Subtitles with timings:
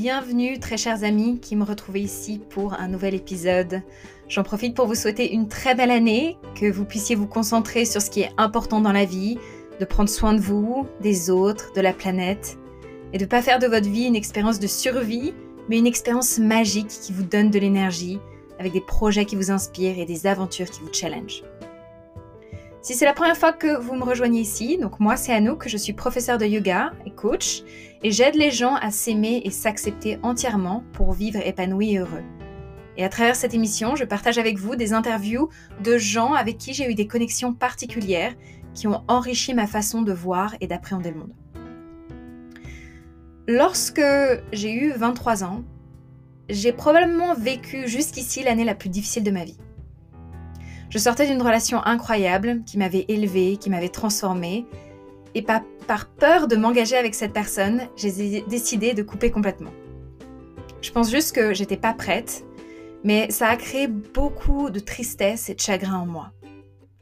[0.00, 3.82] Bienvenue très chers amis qui me retrouvent ici pour un nouvel épisode.
[4.28, 8.00] J'en profite pour vous souhaiter une très belle année, que vous puissiez vous concentrer sur
[8.00, 9.38] ce qui est important dans la vie,
[9.80, 12.58] de prendre soin de vous, des autres, de la planète,
[13.12, 15.34] et de ne pas faire de votre vie une expérience de survie,
[15.68, 18.20] mais une expérience magique qui vous donne de l'énergie,
[18.60, 21.42] avec des projets qui vous inspirent et des aventures qui vous challengent.
[22.88, 25.76] Si c'est la première fois que vous me rejoignez ici, donc moi c'est Anouk, je
[25.76, 27.62] suis professeur de yoga et coach,
[28.02, 32.24] et j'aide les gens à s'aimer et s'accepter entièrement pour vivre épanoui et heureux.
[32.96, 35.50] Et à travers cette émission, je partage avec vous des interviews
[35.84, 38.32] de gens avec qui j'ai eu des connexions particulières
[38.72, 41.34] qui ont enrichi ma façon de voir et d'appréhender le monde.
[43.46, 44.00] Lorsque
[44.54, 45.62] j'ai eu 23 ans,
[46.48, 49.58] j'ai probablement vécu jusqu'ici l'année la plus difficile de ma vie.
[50.90, 54.66] Je sortais d'une relation incroyable qui m'avait élevée, qui m'avait transformée,
[55.34, 59.72] et pas par peur de m'engager avec cette personne, j'ai décidé de couper complètement.
[60.80, 62.44] Je pense juste que j'étais pas prête,
[63.04, 66.32] mais ça a créé beaucoup de tristesse et de chagrin en moi.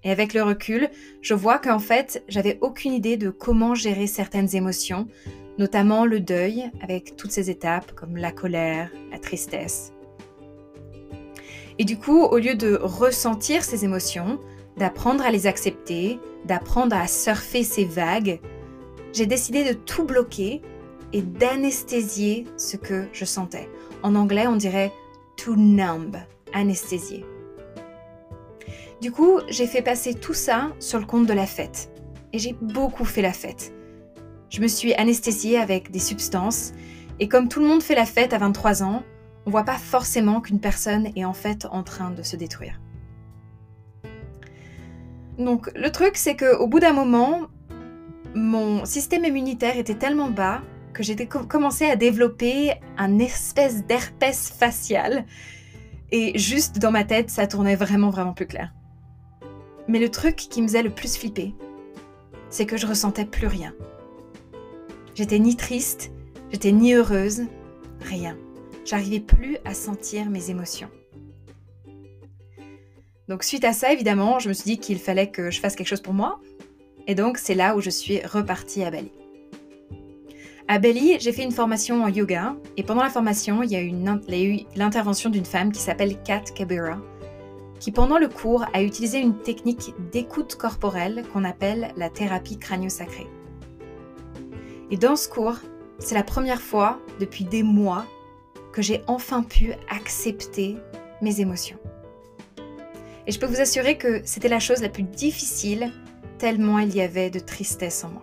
[0.02, 0.88] Et avec le recul,
[1.20, 5.08] je vois qu'en fait, j'avais aucune idée de comment gérer certaines émotions,
[5.58, 9.92] notamment le deuil, avec toutes ces étapes comme la colère, la tristesse.
[11.78, 14.40] Et du coup, au lieu de ressentir ces émotions,
[14.76, 18.40] d'apprendre à les accepter, d'apprendre à surfer ces vagues,
[19.12, 20.62] j'ai décidé de tout bloquer
[21.12, 23.68] et d'anesthésier ce que je sentais.
[24.02, 24.92] En anglais, on dirait
[25.36, 26.16] to numb,
[26.52, 27.24] anesthésier.
[29.00, 31.90] Du coup, j'ai fait passer tout ça sur le compte de la fête.
[32.32, 33.72] Et j'ai beaucoup fait la fête.
[34.48, 36.72] Je me suis anesthésiée avec des substances.
[37.20, 39.02] Et comme tout le monde fait la fête à 23 ans,
[39.46, 42.80] on voit pas forcément qu'une personne est en fait en train de se détruire.
[45.38, 47.42] Donc le truc c'est que au bout d'un moment,
[48.34, 55.26] mon système immunitaire était tellement bas que j'ai commencé à développer un espèce d'herpès facial
[56.10, 58.72] et juste dans ma tête, ça tournait vraiment vraiment plus clair.
[59.88, 61.54] Mais le truc qui me faisait le plus flipper,
[62.48, 63.74] c'est que je ressentais plus rien.
[65.14, 66.12] J'étais ni triste,
[66.50, 67.42] j'étais ni heureuse,
[68.00, 68.36] rien.
[68.86, 70.88] J'arrivais plus à sentir mes émotions.
[73.28, 75.88] Donc suite à ça, évidemment, je me suis dit qu'il fallait que je fasse quelque
[75.88, 76.40] chose pour moi.
[77.08, 79.10] Et donc c'est là où je suis repartie à Bali.
[80.68, 83.82] À Bali, j'ai fait une formation en yoga et pendant la formation, il y a
[83.82, 83.92] eu
[84.76, 86.98] l'intervention d'une femme qui s'appelle Kat Kabira,
[87.80, 93.26] qui pendant le cours a utilisé une technique d'écoute corporelle qu'on appelle la thérapie crânio-sacrée.
[94.92, 95.58] Et dans ce cours,
[95.98, 98.06] c'est la première fois depuis des mois
[98.82, 100.76] j'ai enfin pu accepter
[101.22, 101.78] mes émotions.
[103.26, 105.92] Et je peux vous assurer que c'était la chose la plus difficile
[106.38, 108.22] tellement il y avait de tristesse en moi.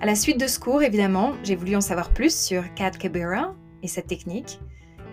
[0.00, 3.54] À la suite de ce cours, évidemment, j'ai voulu en savoir plus sur Kat Kabira
[3.82, 4.58] et cette technique.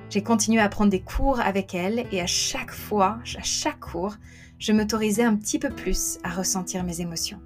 [0.09, 4.15] J'ai continué à prendre des cours avec elle et à chaque fois, à chaque cours,
[4.57, 7.39] je m'autorisais un petit peu plus à ressentir mes émotions.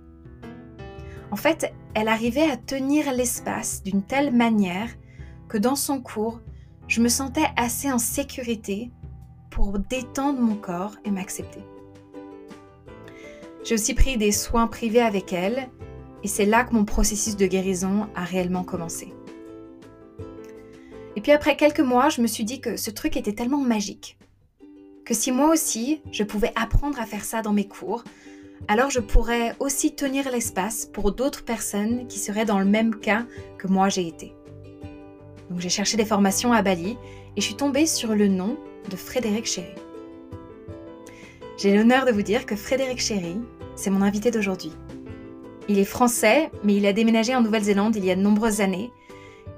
[1.32, 4.88] En fait, elle arrivait à tenir l'espace d'une telle manière
[5.54, 6.42] que dans son cours,
[6.88, 8.90] je me sentais assez en sécurité
[9.52, 11.60] pour détendre mon corps et m'accepter.
[13.64, 15.70] J'ai aussi pris des soins privés avec elle
[16.24, 19.14] et c'est là que mon processus de guérison a réellement commencé.
[21.16, 24.18] Et puis après quelques mois, je me suis dit que ce truc était tellement magique,
[25.06, 28.04] que si moi aussi je pouvais apprendre à faire ça dans mes cours,
[28.68, 33.28] alors je pourrais aussi tenir l'espace pour d'autres personnes qui seraient dans le même cas
[33.60, 34.34] que moi j'ai été.
[35.60, 36.98] J'ai cherché des formations à Bali
[37.36, 38.58] et je suis tombée sur le nom
[38.90, 39.74] de Frédéric Chéry.
[41.58, 43.38] J'ai l'honneur de vous dire que Frédéric Chéry,
[43.76, 44.72] c'est mon invité d'aujourd'hui.
[45.70, 48.92] Il est français, mais il a déménagé en Nouvelle-Zélande il y a de nombreuses années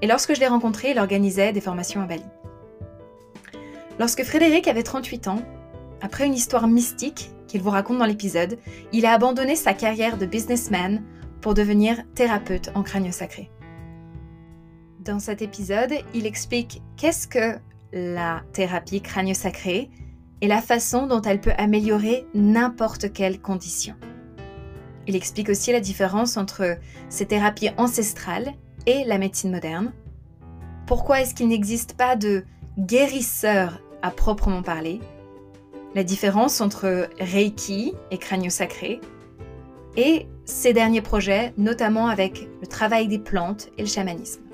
[0.01, 2.25] et lorsque je l'ai rencontré, il organisait des formations à Bali.
[3.97, 5.41] Lorsque Frédéric avait 38 ans,
[6.01, 8.59] après une histoire mystique qu'il vous raconte dans l'épisode,
[8.91, 11.01] il a abandonné sa carrière de businessman
[11.41, 13.49] pour devenir thérapeute en crânio sacré.
[15.05, 17.59] Dans cet épisode, il explique qu'est-ce que
[17.93, 19.91] la thérapie crânio sacré
[20.41, 23.93] et la façon dont elle peut améliorer n'importe quelle condition.
[25.05, 26.79] Il explique aussi la différence entre
[27.09, 28.53] ces thérapies ancestrales
[28.87, 29.93] et la médecine moderne
[30.87, 32.43] Pourquoi est-ce qu'il n'existe pas de
[32.79, 34.99] guérisseur à proprement parler?
[35.93, 38.99] La différence entre Reiki et crânio sacré
[39.97, 44.44] et ses derniers projets, notamment avec le travail des plantes et le chamanisme.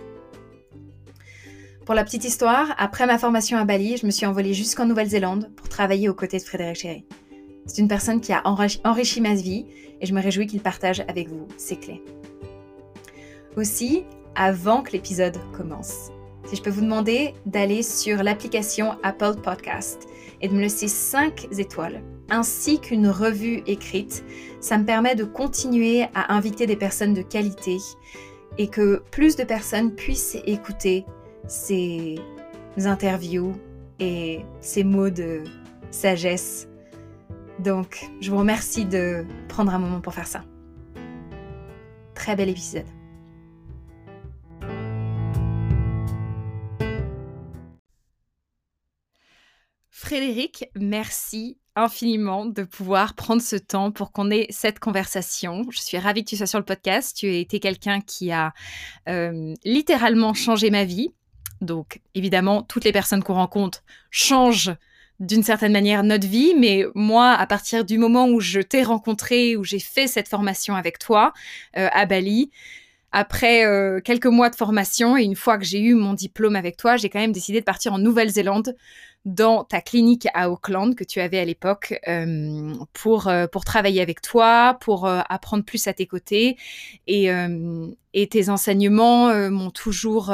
[1.85, 5.49] Pour la petite histoire, après ma formation à Bali, je me suis envolée jusqu'en Nouvelle-Zélande
[5.55, 7.05] pour travailler aux côtés de Frédéric Chéry.
[7.65, 9.65] C'est une personne qui a enrichi ma vie
[9.99, 12.03] et je me réjouis qu'il partage avec vous ses clés.
[13.57, 14.03] Aussi,
[14.35, 16.11] avant que l'épisode commence,
[16.45, 20.07] si je peux vous demander d'aller sur l'application Apple Podcast
[20.39, 24.23] et de me laisser 5 étoiles, ainsi qu'une revue écrite,
[24.59, 27.77] ça me permet de continuer à inviter des personnes de qualité
[28.59, 31.05] et que plus de personnes puissent écouter
[31.47, 32.15] ces
[32.77, 33.53] interviews
[33.99, 35.43] et ces mots de
[35.91, 36.67] sagesse.
[37.59, 40.43] Donc, je vous remercie de prendre un moment pour faire ça.
[42.15, 42.85] Très bel épisode.
[49.89, 55.63] Frédéric, merci infiniment de pouvoir prendre ce temps pour qu'on ait cette conversation.
[55.69, 57.15] Je suis ravie que tu sois sur le podcast.
[57.15, 58.53] Tu as été quelqu'un qui a
[59.07, 61.13] euh, littéralement changé ma vie.
[61.61, 64.73] Donc, évidemment, toutes les personnes qu'on rencontre changent
[65.19, 69.55] d'une certaine manière notre vie, mais moi, à partir du moment où je t'ai rencontré,
[69.55, 71.31] où j'ai fait cette formation avec toi
[71.77, 72.49] euh, à Bali,
[73.11, 76.77] après euh, quelques mois de formation et une fois que j'ai eu mon diplôme avec
[76.77, 78.75] toi, j'ai quand même décidé de partir en Nouvelle-Zélande
[79.25, 84.01] dans ta clinique à Auckland que tu avais à l'époque euh, pour, euh, pour travailler
[84.01, 86.57] avec toi, pour apprendre plus à tes côtés.
[87.07, 87.29] Et,
[88.13, 90.33] et tes enseignements m'ont toujours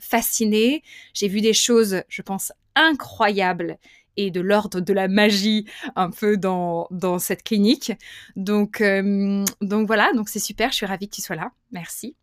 [0.00, 0.82] fasciné.
[1.14, 3.78] J'ai vu des choses, je pense, incroyables
[4.16, 7.92] et de l'ordre de la magie un peu dans, dans cette clinique.
[8.36, 11.52] Donc, euh, donc voilà, donc c'est super, je suis ravie que tu sois là.
[11.72, 12.16] Merci.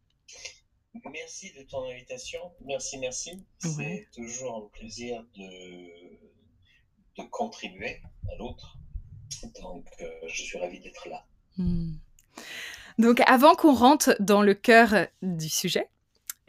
[1.12, 2.40] Merci de ton invitation.
[2.66, 3.46] Merci, merci.
[3.60, 8.02] C'est toujours un plaisir de, de contribuer
[8.32, 8.78] à l'autre.
[9.62, 11.26] Donc, euh, je suis ravie d'être là.
[11.58, 11.94] Hmm.
[12.98, 15.90] Donc, avant qu'on rentre dans le cœur du sujet,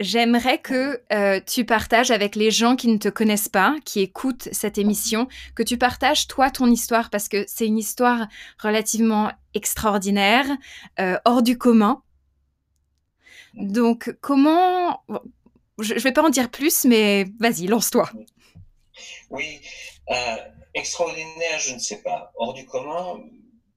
[0.01, 4.47] J'aimerais que euh, tu partages avec les gens qui ne te connaissent pas, qui écoutent
[4.53, 8.27] cette émission, que tu partages toi ton histoire parce que c'est une histoire
[8.59, 10.45] relativement extraordinaire,
[11.01, 12.01] euh, hors du commun.
[13.53, 15.03] Donc comment...
[15.79, 18.09] Je ne vais pas en dire plus, mais vas-y, lance-toi.
[19.29, 19.61] Oui,
[20.11, 20.35] euh,
[20.73, 22.31] extraordinaire, je ne sais pas.
[22.35, 23.19] Hors du commun,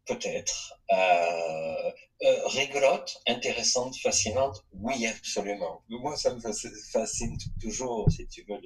[0.07, 0.75] peut-être.
[0.91, 1.91] Euh,
[2.25, 5.83] euh, rigolote, intéressante, fascinante, oui, absolument.
[5.89, 8.61] Moi, ça me fascine toujours, si tu veux,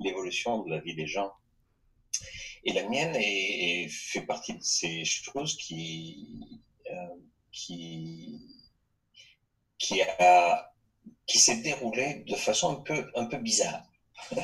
[0.00, 1.32] l'évolution de la vie des gens.
[2.64, 6.60] Et la mienne est, fait partie de ces choses qui,
[6.90, 7.16] euh,
[7.52, 8.40] qui,
[9.80, 10.72] qui a,
[11.26, 13.82] qui s'est déroulée de façon un peu, un peu bizarre.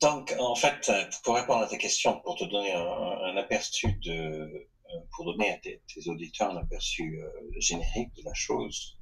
[0.00, 0.90] Donc, en fait,
[1.22, 5.58] pour répondre à ta question, pour te donner un aperçu de, euh, pour donner à
[5.58, 7.28] tes, auditeurs un aperçu euh,
[7.58, 8.98] générique de la chose.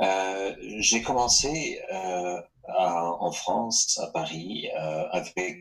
[0.00, 1.80] Euh, j'ai commencé
[2.66, 5.56] en France, à Paris, avec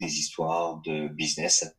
[0.00, 1.74] des histoires de business,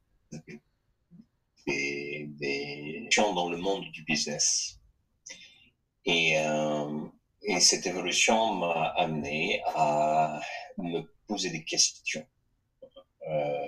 [1.68, 4.81] des, des dans le monde du business.
[6.06, 6.36] Et,
[7.44, 10.40] et cette évolution m'a amené à
[10.78, 12.26] me poser des questions.
[13.28, 13.66] Euh,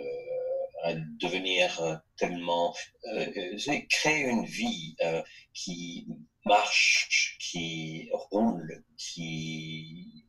[0.84, 2.76] à devenir euh, tellement,
[3.14, 5.22] euh, euh créer une vie euh,
[5.54, 6.06] qui
[6.46, 10.26] marche, qui roule, qui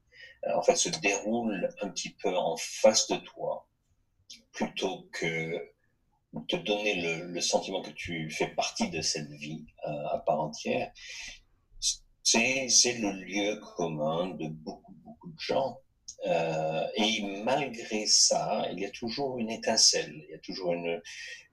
[0.55, 3.67] en fait se déroule un petit peu en face de toi,
[4.53, 5.73] plutôt que
[6.49, 10.91] te donner le, le sentiment que tu fais partie de cette vie à part entière.
[12.25, 15.79] C'est le lieu commun de beaucoup, beaucoup de gens
[16.27, 21.03] euh, et malgré ça, il y a toujours une étincelle, il y a toujours une,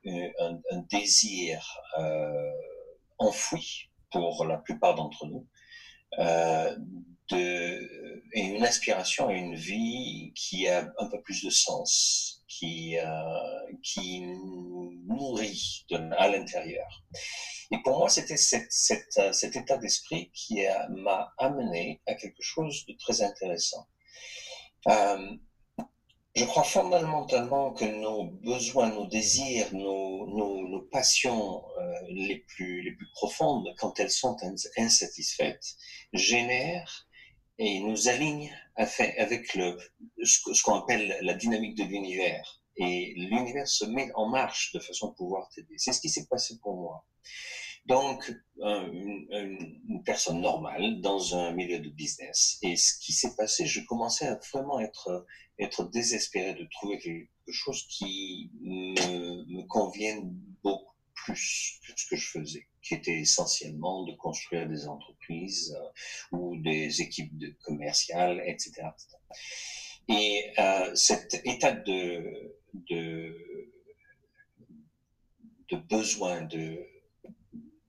[0.06, 1.62] un, un, désir
[2.00, 2.52] euh,
[3.18, 5.46] enfoui pour la plupart d'entre nous,
[6.20, 6.76] euh,
[7.30, 12.98] de, et une aspiration à une vie qui a un peu plus de sens, qui,
[12.98, 14.22] euh, qui
[15.08, 15.86] nourrit
[16.18, 17.04] à l'intérieur.
[17.72, 22.94] Et pour moi, c'était cet, cet, état d'esprit qui m'a amené à quelque chose de
[22.94, 23.88] très intéressant.
[24.88, 25.36] Euh,
[26.34, 34.00] je crois fondamentalement que nos besoins, nos désirs, nos, passions euh, les, plus, profondes, quand
[34.00, 34.38] elles sont
[34.78, 35.76] insatisfaites,
[36.14, 37.08] génèrent
[37.58, 42.61] et nous alignent avec ce qu'on appelle la dynamique de l'univers.
[42.78, 45.76] Et l'univers se met en marche de façon à pouvoir t'aider.
[45.78, 47.06] C'est ce qui s'est passé pour moi.
[47.86, 52.58] Donc, une, personne normale dans un milieu de business.
[52.62, 55.26] Et ce qui s'est passé, je commençais à vraiment être,
[55.60, 60.92] être désespéré de trouver quelque chose qui me, me convienne beaucoup
[61.26, 66.58] plus que ce que je faisais, qui était essentiellement de construire des entreprises euh, ou
[66.58, 68.84] des équipes de commerciales, etc.
[70.08, 73.36] Et euh, cet état de, de,
[75.70, 76.86] de besoin, de,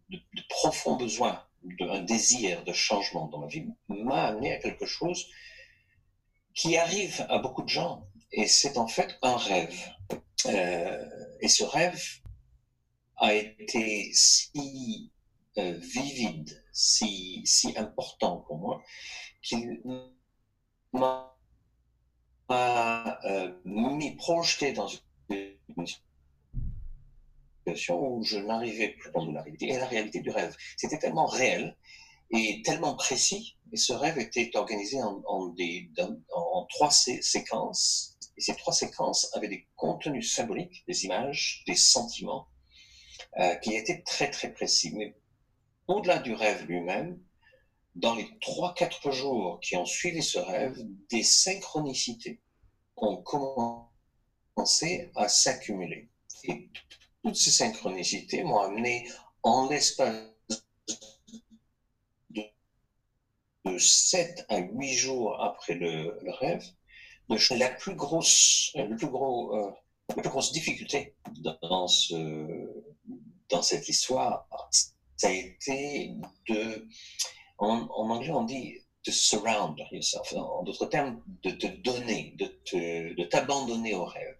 [0.08, 1.42] de, de profonds besoins
[1.80, 5.26] un désir de changement dans ma vie m'a amené à quelque chose
[6.54, 8.06] qui arrive à beaucoup de gens.
[8.32, 9.90] Et c'est en fait un rêve.
[10.46, 11.08] Euh,
[11.40, 12.02] et ce rêve
[13.16, 15.10] a été si
[15.58, 18.82] euh, vivide, si, si important pour moi,
[19.42, 19.82] qu'il
[20.92, 21.31] m'a
[22.50, 24.88] euh, mis projeté dans
[25.30, 25.86] une
[27.58, 29.68] situation où je n'arrivais plus dans la réalité.
[29.68, 31.76] Et la réalité du rêve, c'était tellement réel
[32.30, 33.56] et tellement précis.
[33.72, 38.18] Et ce rêve était organisé en, en trois séquences.
[38.36, 42.48] Et ces trois séquences avaient des contenus symboliques, des images, des sentiments,
[43.38, 44.92] euh, qui étaient très très précis.
[44.94, 45.14] Mais
[45.86, 47.18] au-delà du rêve lui-même,
[47.94, 50.76] dans les trois, quatre jours qui ont suivi ce rêve,
[51.10, 52.40] des synchronicités
[52.96, 56.08] ont commencé à s'accumuler.
[56.44, 56.68] Et
[57.22, 59.08] toutes ces synchronicités m'ont amené
[59.42, 60.24] en l'espace
[62.30, 62.42] de,
[63.64, 66.64] de 7 à 8 jours après le, rêve,
[67.50, 69.70] la plus grosse, le plus gros, euh,
[70.08, 71.14] la plus grosse difficulté
[71.62, 72.84] dans, ce,
[73.48, 74.48] dans cette histoire,
[75.16, 76.14] ça a été
[76.48, 76.88] de,
[77.58, 78.74] en, anglais on dit
[79.06, 84.36] de surround yourself, en d'autres termes, de te donner, de, te, de t'abandonner au rêve.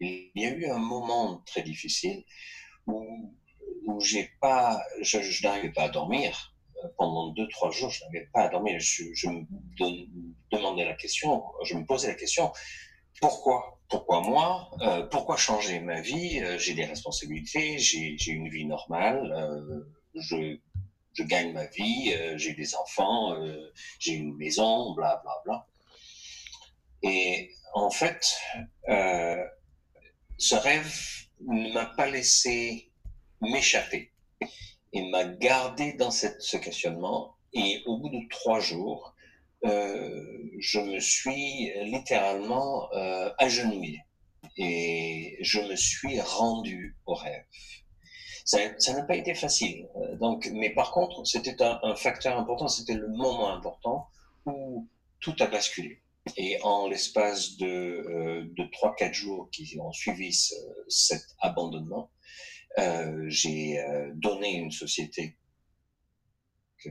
[0.00, 2.22] Il y a eu un moment très difficile
[2.86, 3.34] où,
[3.86, 6.54] où j'ai pas, je, n'arrivais pas à dormir.
[6.98, 8.78] Pendant deux, trois jours, je n'arrivais pas à dormir.
[8.80, 9.44] Je, je me
[10.50, 12.52] demandais la question, je me posais la question,
[13.20, 13.78] pourquoi?
[13.88, 14.70] Pourquoi moi?
[14.80, 16.40] Euh, Pourquoi changer ma vie?
[16.40, 20.58] Euh, J'ai des responsabilités, j'ai, j'ai une vie normale, euh, je,
[21.14, 25.66] je gagne ma vie, euh, j'ai des enfants, euh, j'ai une maison, bla bla bla.
[27.02, 28.34] Et en fait,
[28.88, 29.44] euh,
[30.38, 30.92] ce rêve
[31.40, 32.90] ne m'a pas laissé
[33.40, 34.12] m'échapper
[34.92, 37.36] et m'a gardé dans ce questionnement.
[37.54, 39.14] Et au bout de trois jours,
[39.64, 44.00] euh, je me suis littéralement euh, agenouillé
[44.56, 47.44] et je me suis rendu au rêve.
[48.44, 49.88] Ça n'a pas été facile.
[49.96, 54.08] Euh, donc, mais par contre, c'était un, facteur important, c'était le moment important
[54.46, 54.88] où
[55.20, 56.00] tout a basculé.
[56.36, 60.54] Et en l'espace de, euh, de 3-4 jours qui ont suivi ce,
[60.88, 62.10] cet abandonnement,
[62.78, 65.36] euh, j'ai euh, donné une société
[66.82, 66.90] que,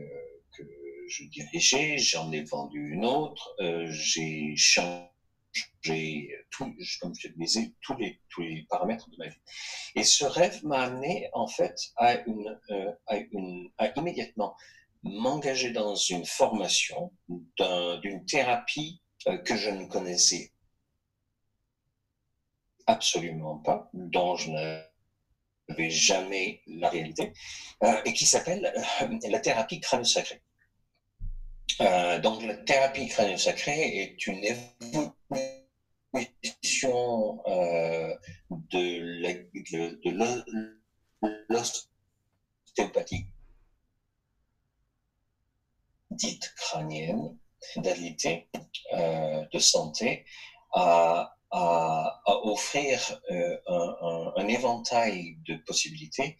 [0.56, 0.64] que
[1.08, 5.11] je dirigeais, j'en ai vendu une autre, euh, j'ai changé
[5.54, 6.66] tout,
[7.02, 7.30] comme je
[7.82, 9.40] tous les, tous les paramètres de ma vie.
[9.96, 14.56] Et ce rêve m'a amené, en fait, à, une, euh, à, une, à immédiatement
[15.04, 17.12] m'engager dans une formation
[17.58, 20.54] d'une thérapie euh, que je ne connaissais
[22.88, 27.34] absolument pas, dont je n'avais jamais la réalité,
[27.84, 30.42] euh, et qui s'appelle euh, la thérapie crânio-sacrée.
[31.80, 35.16] Euh, donc la thérapie crânio-sacrée est une évolution
[37.48, 38.14] euh,
[38.50, 39.00] de
[41.50, 43.26] l'ostéopathie
[46.12, 47.38] dite crânienne,
[47.78, 48.48] d'alité,
[48.94, 50.26] euh, de santé,
[50.74, 53.58] à, à, offrir euh,
[54.36, 56.36] un, éventail de possibilités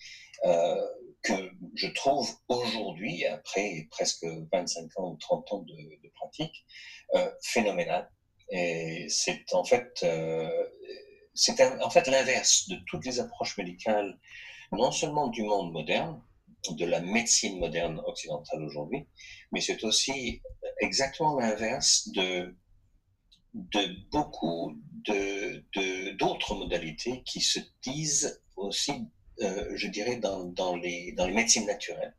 [0.46, 0.82] euh,
[1.24, 6.66] que je trouve aujourd'hui, après presque 25 ans ou 30 ans de, de pratique,
[7.42, 8.10] phénoménal.
[8.52, 10.68] Et c'est en fait, euh,
[11.82, 14.18] en fait l'inverse de toutes les approches médicales,
[14.72, 16.22] non seulement du monde moderne,
[16.70, 19.08] de la médecine moderne occidentale aujourd'hui,
[19.52, 20.42] mais c'est aussi
[20.80, 22.56] exactement l'inverse de,
[24.12, 24.78] beaucoup
[26.20, 29.08] d'autres modalités qui se disent aussi
[29.42, 32.14] euh, je dirais, dans les médecines naturelles.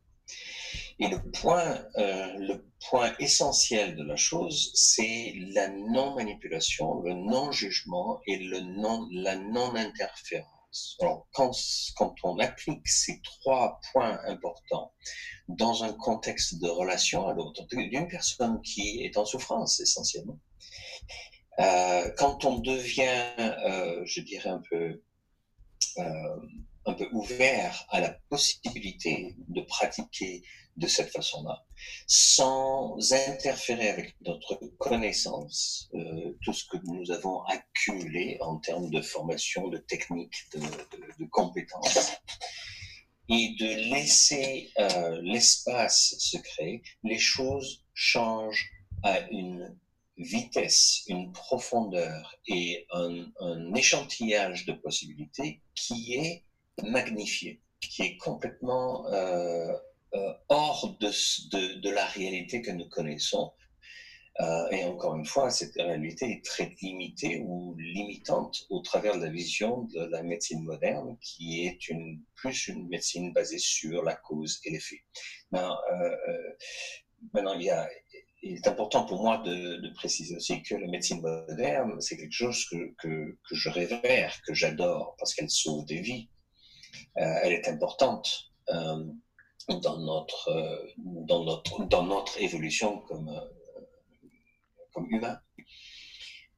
[0.99, 8.21] Et le point, euh, le point essentiel de la chose, c'est la non-manipulation, le non-jugement
[8.27, 10.97] et le non, la non-interférence.
[11.01, 11.51] Alors, quand,
[11.95, 14.91] quand on applique ces trois points importants
[15.47, 20.39] dans un contexte de relation à l'autre, d'une personne qui est en souffrance essentiellement,
[21.59, 25.01] euh, quand on devient, euh, je dirais un peu,
[25.99, 26.35] euh,
[26.85, 30.43] un peu ouvert à la possibilité de pratiquer
[30.77, 31.63] de cette façon-là,
[32.07, 39.01] sans interférer avec notre connaissance, euh, tout ce que nous avons accumulé en termes de
[39.01, 42.13] formation, de technique, de, de, de compétences,
[43.29, 48.69] et de laisser euh, l'espace se créer, les choses changent
[49.03, 49.77] à une
[50.17, 56.43] vitesse, une profondeur et un, un échantillage de possibilités qui est
[56.83, 59.73] magnifié, qui est complètement euh,
[60.13, 63.51] hors hors de, de, de la réalité que nous connaissons.
[64.39, 69.25] Euh, et encore une fois, cette réalité est très limitée ou limitante au travers de
[69.25, 74.15] la vision de la médecine moderne, qui est une, plus une médecine basée sur la
[74.15, 75.03] cause et l'effet.
[75.51, 76.57] Maintenant, euh, euh,
[77.31, 77.87] maintenant il, y a,
[78.41, 82.33] il est important pour moi de, de, préciser aussi que la médecine moderne, c'est quelque
[82.33, 86.27] chose que, que, que, je révère, que j'adore, parce qu'elle sauve des vies.
[87.17, 89.05] Euh, elle est importante euh,
[89.69, 93.31] dans, notre, dans, notre, dans notre évolution comme
[94.93, 95.37] comme humain.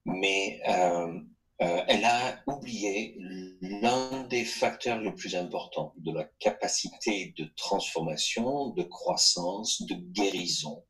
[0.06, 1.20] Mais euh,
[1.62, 3.16] euh, elle a oublié
[3.62, 10.84] l'un des facteurs les plus importants de la capacité de transformation, de croissance, de guérison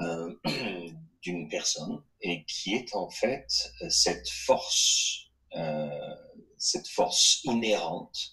[0.00, 0.34] euh,
[1.22, 3.46] d'une personne, et qui est en fait
[3.88, 6.14] cette force, euh,
[6.56, 8.32] cette force inhérente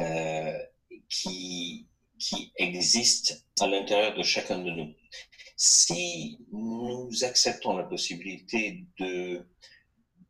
[0.00, 0.58] euh,
[1.08, 1.86] qui,
[2.20, 4.94] qui existe à l'intérieur de chacun de nous
[5.62, 9.46] si nous acceptons la possibilité de,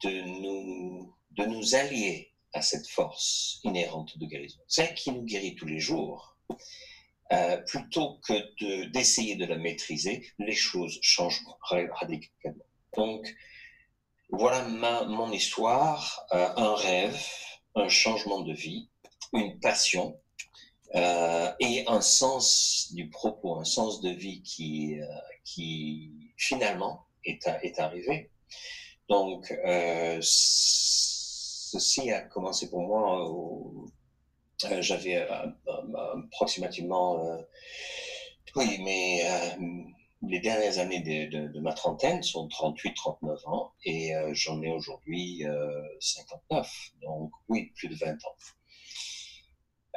[0.02, 5.54] de, nous, de nous allier à cette force inhérente de guérison, celle qui nous guérit
[5.54, 6.36] tous les jours,
[7.32, 12.64] euh, plutôt que d'essayer de, la maîtriser, les choses changent radicalement.
[12.96, 13.32] Donc,
[14.30, 17.24] voilà ma, mon histoire, euh, un rêve,
[17.76, 18.88] un changement de vie,
[19.32, 20.20] une passion,
[20.94, 25.06] euh, et un sens du propos, un sens de vie qui, euh,
[25.44, 28.30] qui finalement est, est arrivé.
[29.08, 33.28] Donc, euh, ceci a commencé pour moi,
[34.64, 35.46] euh, j'avais euh,
[36.26, 37.38] approximativement,
[38.56, 39.22] oui, mais
[40.22, 45.44] les dernières années de, de, de, ma trentaine sont 38-39 ans et j'en ai aujourd'hui
[46.00, 46.70] 59,
[47.02, 48.36] donc oui, plus de 20 ans.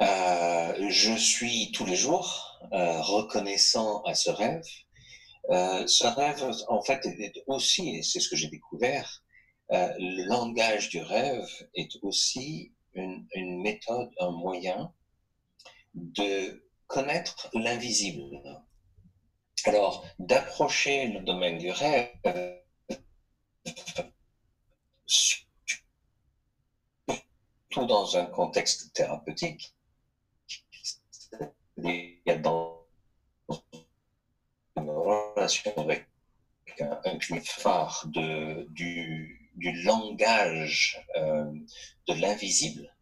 [0.00, 4.62] Euh, je suis tous les jours euh, reconnaissant à ce rêve.
[5.50, 9.22] Euh, ce rêve, en fait, est aussi, et c'est ce que j'ai découvert,
[9.72, 14.90] euh, le langage du rêve est aussi une, une méthode, un moyen
[15.94, 18.40] de connaître l'invisible.
[19.64, 22.10] Alors, d'approcher le domaine du rêve
[27.70, 29.74] tout dans un contexte thérapeutique,
[31.40, 32.84] a dans
[34.76, 36.06] une relation avec
[36.80, 41.52] un, un phare de, du, du langage euh,
[42.08, 42.92] de l'invisible,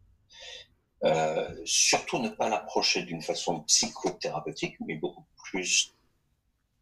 [1.03, 5.93] euh, surtout ne pas l'approcher d'une façon psychothérapeutique, mais beaucoup plus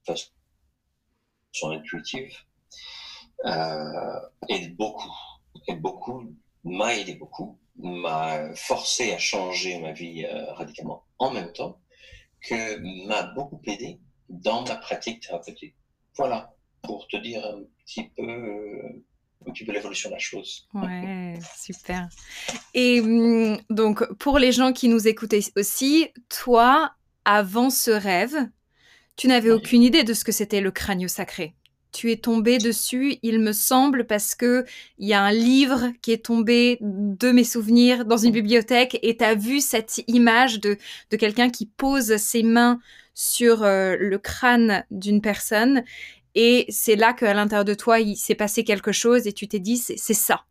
[0.08, 2.36] de façon intuitive,
[3.46, 5.12] euh, aide beaucoup,
[5.68, 11.52] aide beaucoup, m'a aidé beaucoup, m'a forcé à changer ma vie euh, radicalement en même
[11.54, 11.80] temps
[12.42, 15.76] que m'a beaucoup aidé dans ma pratique thérapeutique.
[16.18, 19.04] Voilà, pour te dire un petit peu, euh,
[19.48, 20.68] un petit peu l'évolution de la chose.
[20.74, 22.10] Ouais, super.
[22.74, 26.94] Et hum, donc, pour les gens qui nous écoutaient aussi, toi,
[27.26, 28.36] avant ce rêve,
[29.16, 31.56] tu n'avais aucune idée de ce que c'était le crânio sacré?
[31.92, 34.66] Tu es tombé dessus, il me semble, parce que
[34.98, 39.18] il y a un livre qui est tombé de mes souvenirs dans une bibliothèque et
[39.18, 40.78] tu as vu cette image de,
[41.10, 42.80] de quelqu'un qui pose ses mains
[43.14, 45.84] sur euh, le crâne d'une personne
[46.36, 49.60] et c'est là qu'à l'intérieur de toi, il s'est passé quelque chose et tu t'es
[49.60, 50.46] dit, c'est ça.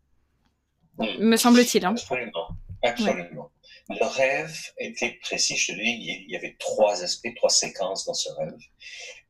[1.18, 1.84] Me semble-t-il.
[1.84, 1.92] Hein.
[1.92, 2.48] Absolument.
[2.82, 3.50] Absolument.
[3.88, 8.14] Le rêve était précis, je te dis, il y avait trois aspects, trois séquences dans
[8.14, 8.54] ce rêve.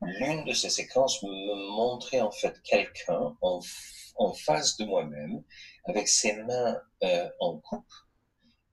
[0.02, 3.60] L'une de ces séquences me montrait en fait quelqu'un en,
[4.16, 5.42] en, face de moi-même,
[5.84, 7.92] avec ses mains euh, en coupe,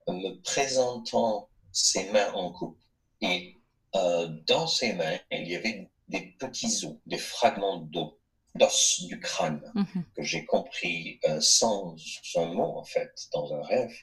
[0.07, 2.79] me présentant ses mains en coupe.
[3.21, 3.57] Et
[3.95, 8.13] euh, dans ses mains, il y avait des petits os, des fragments d'os,
[8.55, 10.03] d'os du crâne, mm -hmm.
[10.15, 11.95] que j'ai compris euh, sans
[12.35, 13.95] un mot en fait, dans un rêve.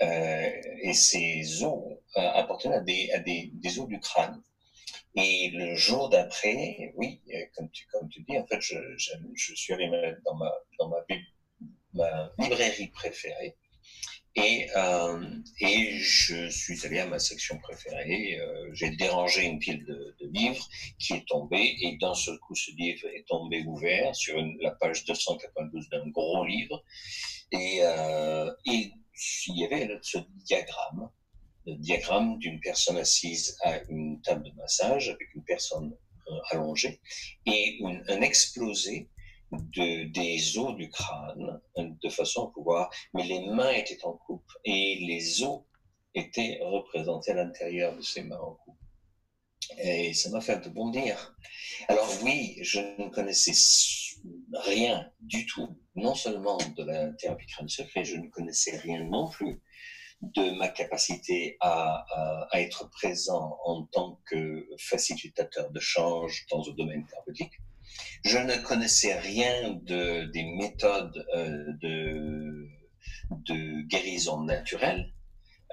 [0.00, 0.50] Euh,
[0.88, 1.82] et ces os
[2.16, 4.40] euh, appartenaient à, des, à des, des, os du crâne.
[5.20, 8.76] Et le jour d'après, oui, euh, comme tu, dis, en fait, je,
[9.34, 9.90] suis allé
[10.24, 13.56] dans ma, dans ma, librairie préférée.
[14.36, 15.24] Et, euh,
[15.60, 18.38] et je suis allé à ma section préférée.
[18.38, 20.64] Euh, J'ai dérangé une pile de, livres
[21.00, 21.74] qui est tombée.
[21.80, 26.44] Et d'un seul coup, ce livre est tombé ouvert sur la page 292 d'un gros
[26.44, 26.84] livre.
[27.50, 27.80] Et,
[29.48, 31.10] il y avait ce diagramme,
[31.76, 35.94] diagramme d'une personne assise à une table de massage avec une personne
[36.28, 37.00] euh, allongée
[37.46, 39.08] et un explosé
[39.52, 44.50] de, des os du crâne de façon à pouvoir, mais les mains étaient en coupe
[44.64, 45.62] et les os
[46.14, 48.78] étaient représentés à l'intérieur de ces mains en coupe.
[49.78, 51.34] Et ça m'a fait bondir.
[51.88, 53.52] Alors oui, je ne connaissais
[54.52, 59.28] rien du tout, non seulement de la thérapie crâne secret, je ne connaissais rien non
[59.28, 59.60] plus
[60.20, 62.04] de ma capacité à,
[62.50, 67.52] à, être présent en tant que facilitateur de change dans le domaine thérapeutique.
[68.24, 72.68] Je ne connaissais rien de, des méthodes euh, de,
[73.30, 75.12] de guérison naturelle.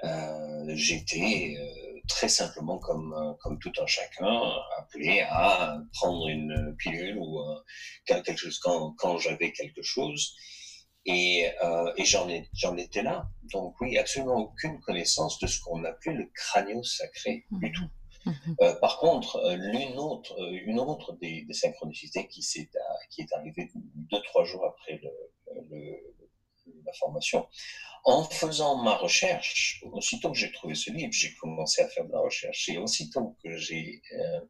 [0.04, 4.40] Euh, J'étais euh, très simplement comme, comme tout un chacun
[4.78, 7.56] appelé à prendre une pilule ou euh,
[8.06, 10.36] quelque chose quand, quand j'avais quelque chose.
[11.06, 13.28] Et, euh, et j'en étais là.
[13.52, 17.88] Donc oui, absolument aucune connaissance de ce qu'on appelait le crânio sacré du tout.
[18.24, 18.34] Mhm.
[18.46, 18.56] Mhm.
[18.60, 22.70] Euh, par contre, euh, l'une autre, euh, une autre des, des synchronicités qui, est,
[23.10, 25.10] qui est arrivée deux, trois jours après le,
[25.70, 26.14] le,
[26.84, 27.46] la formation,
[28.04, 32.12] en faisant ma recherche, aussitôt que j'ai trouvé ce livre, j'ai commencé à faire de
[32.12, 32.68] la recherche.
[32.68, 34.40] Et aussitôt que j'ai euh,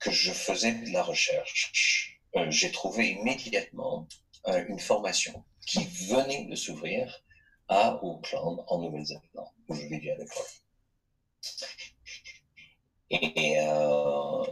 [0.00, 4.08] que je faisais de la recherche, euh, j'ai trouvé immédiatement
[4.48, 7.22] euh, une formation qui venait de s'ouvrir
[7.68, 9.22] à Auckland, en Nouvelle-Zélande,
[9.68, 10.62] où je vivais à l'époque.
[13.10, 14.44] Et, euh,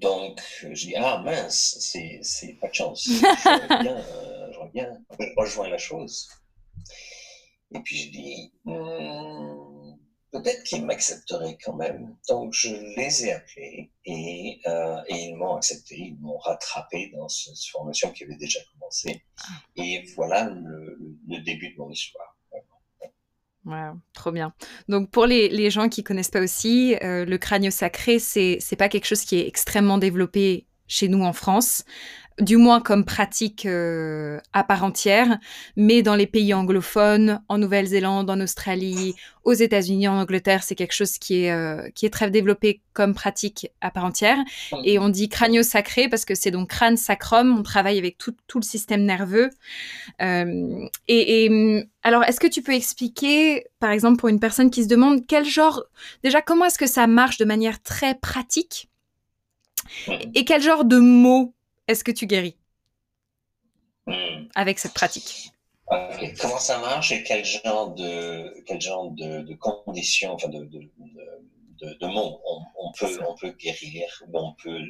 [0.00, 3.06] donc, je dis, ah mince, c'est pas de chance.
[3.06, 5.02] J'aurais bien, euh, bien
[5.36, 6.28] rejoint la chose.
[7.74, 9.71] Et puis je dis, hmm,
[10.32, 12.16] peut-être qu'ils m'accepteraient quand même.
[12.28, 17.28] Donc je les ai appelés et, euh, et ils m'ont accepté, ils m'ont rattrapé dans
[17.28, 19.22] cette formation qui avait déjà commencé.
[19.38, 19.52] Ah.
[19.76, 22.36] Et voilà le, le début de mon histoire.
[23.64, 24.52] Ouais, trop bien.
[24.88, 28.74] Donc pour les, les gens qui connaissent pas aussi, euh, le crânio sacré, c'est c'est
[28.74, 31.84] pas quelque chose qui est extrêmement développé chez nous en France
[32.40, 35.38] du moins comme pratique euh, à part entière,
[35.76, 39.14] mais dans les pays anglophones, en Nouvelle-Zélande, en Australie,
[39.44, 43.14] aux États-Unis, en Angleterre, c'est quelque chose qui est, euh, qui est très développé comme
[43.14, 44.38] pratique à part entière.
[44.84, 48.34] Et on dit crânio sacré parce que c'est donc crâne sacrum, on travaille avec tout,
[48.46, 49.50] tout le système nerveux.
[50.20, 54.84] Euh, et, et alors, est-ce que tu peux expliquer, par exemple, pour une personne qui
[54.84, 55.82] se demande quel genre,
[56.22, 58.88] déjà, comment est-ce que ça marche de manière très pratique
[60.34, 61.54] et quel genre de mots
[61.88, 62.56] est-ce que tu guéris
[64.06, 64.48] hmm.
[64.54, 65.52] avec cette pratique?
[66.40, 72.40] Comment ça marche et quel genre de, quel genre de, conditions, enfin de, de, mots
[72.78, 74.80] on, peut, on peut guérir ou on peut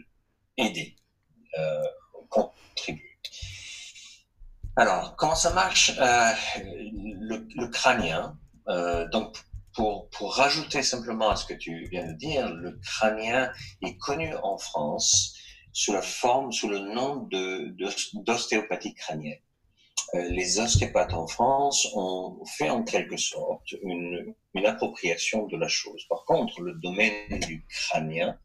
[0.56, 0.94] aider,
[1.58, 1.82] euh,
[2.28, 3.18] contribuer?
[4.76, 5.92] Alors, comment ça marche?
[5.98, 9.36] Euh, le, crânien, euh, donc
[9.74, 13.52] pour, pour rajouter simplement à ce que tu viens de dire, le crânien
[13.82, 15.36] est connu en France
[15.72, 17.28] sous la forme, sous le nom
[18.14, 19.40] d'ostéopathie de, crânienne.
[20.14, 25.68] Euh, les ostéopathes en France ont fait en quelque sorte une, une appropriation de la
[25.68, 26.04] chose.
[26.08, 28.38] Par contre, le domaine du crânien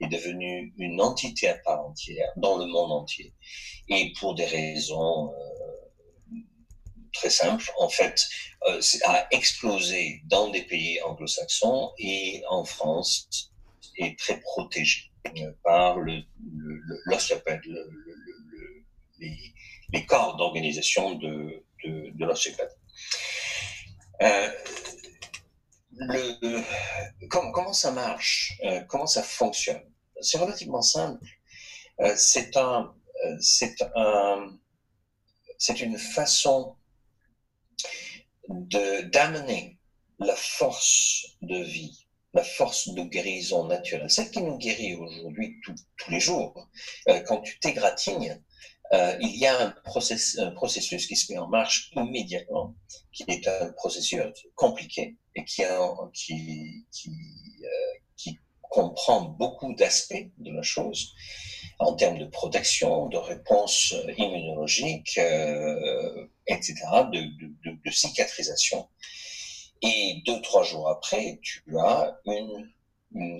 [0.00, 3.32] est devenu une entité à part entière dans le monde entier.
[3.88, 6.36] Et pour des raisons euh,
[7.12, 8.26] très simples, en fait,
[8.68, 13.50] euh, a explosé dans des pays anglo-saxons et en France
[13.96, 15.13] est très protégé
[15.62, 16.80] par le, le,
[19.18, 19.54] les,
[19.92, 22.26] les, corps d'organisation de, de, de.
[24.22, 24.48] Euh,
[25.96, 26.62] le,
[27.28, 29.82] comment, comment, ça marche euh, Comment ça fonctionne?
[30.20, 31.24] C'est relativement simple.
[32.00, 34.58] Euh, c'est un, euh, c'est un,
[35.58, 36.76] c'est une façon
[38.48, 39.78] de d'amener
[40.18, 42.03] la force de vie
[42.34, 46.68] la force de guérison naturelle, celle qui nous guérit aujourd'hui tous les jours.
[47.08, 48.40] Euh, quand tu t'égratignes,
[48.92, 52.74] euh, il y a un, processus qui se met en marche immédiatement,
[53.12, 54.20] qui est un processus
[54.54, 56.10] compliqué et qui, euh,
[58.70, 61.14] comprend beaucoup d'aspects de la chose
[61.78, 66.74] en termes de protection, de réponse immunologique, euh, etc.,
[67.12, 68.88] de, cicatrisation.
[69.86, 72.70] Et deux, trois jours après, tu as une,
[73.12, 73.38] une,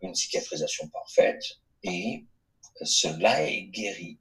[0.00, 1.42] une, cicatrisation parfaite
[1.82, 2.24] et
[2.82, 4.20] cela est guéri.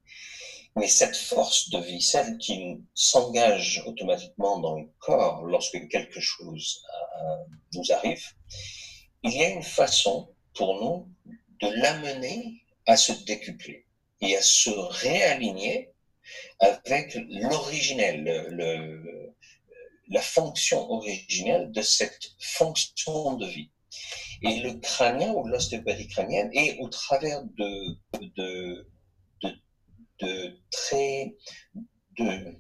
[0.76, 6.84] Mais cette force de vie, celle qui s'engage automatiquement dans le corps lorsque quelque chose
[7.22, 7.36] euh,
[7.76, 8.24] nous arrive,
[9.24, 11.10] il y a une façon pour nous
[11.62, 13.86] de l'amener à se décupler
[14.22, 15.92] et à se réaligner
[16.60, 19.34] avec l'originel, le,
[20.10, 23.72] la fonction originelle de cette fonction de vie.
[24.42, 28.88] Et le crânien ou l'ostéopathie crânienne est au travers de, de,
[29.44, 29.52] de,
[30.22, 31.36] de très,
[32.18, 32.56] de,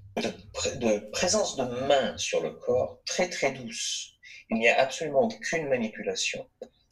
[0.78, 4.14] de, présence de main sur le corps très très douce.
[4.50, 6.48] Il n'y a absolument aucune manipulation.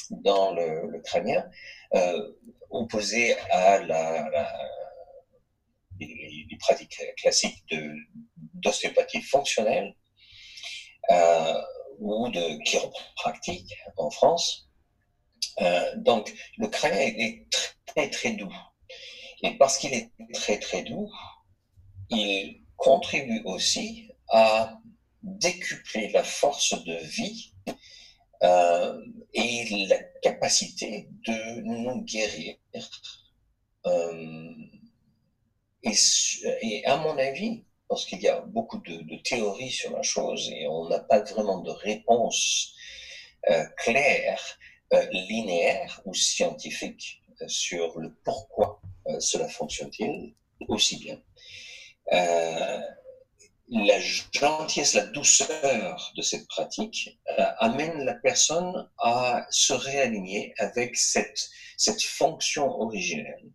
[0.10, 1.50] dans le, le crânien,
[1.94, 2.32] euh,
[2.70, 4.58] opposé à la, la
[6.00, 7.64] les, les, pratiques classiques
[8.54, 9.96] d'ostéopathie fonctionnelle
[11.12, 11.62] euh,
[12.00, 14.70] ou de chiropractique en France.
[15.62, 17.46] Euh, donc, le crânien est
[17.86, 18.54] très, très doux.
[19.44, 21.10] Et parce qu'il est très, très doux,
[22.10, 24.78] il contribue aussi à
[25.24, 27.54] décupler la force de vie
[28.44, 29.00] euh,
[29.34, 32.56] et la capacité de nous guérir.
[33.86, 34.54] Euh,
[35.84, 40.68] et, à mon avis, parce qu'il y a beaucoup de, théories sur la chose et
[40.68, 42.74] on n'a pas vraiment de réponse
[43.50, 44.42] euh, claire,
[44.94, 50.34] euh, linéaire ou scientifique euh, sur le pourquoi euh, cela fonctionne-t-il
[50.68, 51.22] aussi bien.
[52.14, 52.82] Euh,
[53.70, 57.20] la gentillesse, la douceur de cette pratique
[57.60, 63.52] amène la personne à se réaligner avec cette, cette fonction originelle.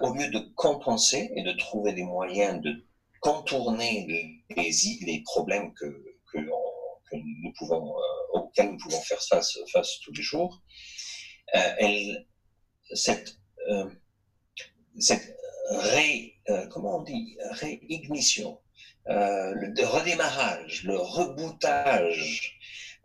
[0.00, 2.86] Au lieu de compenser et de trouver des moyens de
[3.24, 5.86] contourner les, problèmes que,
[7.12, 10.60] nous pouvons, euh, auxquels nous pouvons faire face, tous les jours,
[11.54, 12.14] euh,
[12.92, 13.38] cette,
[13.70, 13.88] euh,
[14.98, 15.36] cette
[15.70, 16.34] ré,
[16.70, 18.60] comment on dit, réignition
[19.06, 22.58] le redémarrage, le reboutage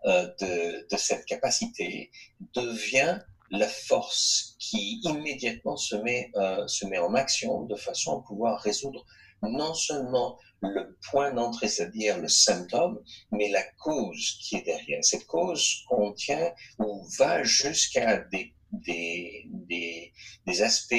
[0.06, 2.12] de, cette capacité
[2.54, 3.20] devient
[3.52, 6.32] la force qui immédiatement se met,
[6.68, 9.06] se met en action de façon à pouvoir résoudre
[9.44, 13.00] non seulement le point d'entrée, c'est-à-dire le symptôme,
[13.32, 15.04] mais la cause qui est derrière.
[15.04, 20.12] Cette cause contient ou va jusqu'à des, des, des,
[20.46, 20.94] des aspects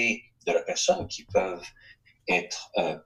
[0.47, 1.67] de la personne qui peuvent
[2.29, 2.97] être euh,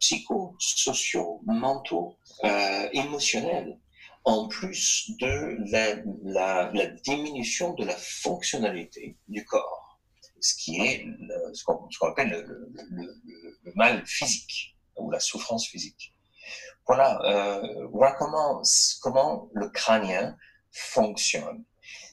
[1.46, 3.78] mentaux, euh, émotionnels,
[4.24, 10.00] en plus de la, la, la, diminution de la fonctionnalité du corps,
[10.40, 13.14] ce qui est le, ce qu'on qu appelle le, le,
[13.64, 16.14] le, mal physique ou la souffrance physique.
[16.86, 18.62] Voilà, euh, voilà comment,
[19.00, 20.36] comment le crânien
[20.70, 21.64] fonctionne.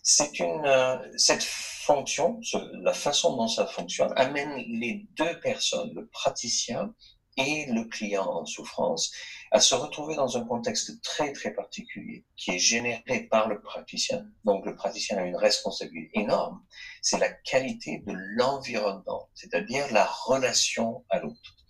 [0.03, 2.39] C'est une, euh, cette fonction,
[2.81, 6.93] la façon dont ça fonctionne, amène les deux personnes, le praticien
[7.37, 9.11] et le client en souffrance,
[9.51, 14.25] à se retrouver dans un contexte très très particulier qui est généré par le praticien.
[14.45, 16.61] Donc le praticien a une responsabilité énorme.
[17.01, 21.60] C'est la qualité de l'environnement, c'est-à-dire la relation à l'autre.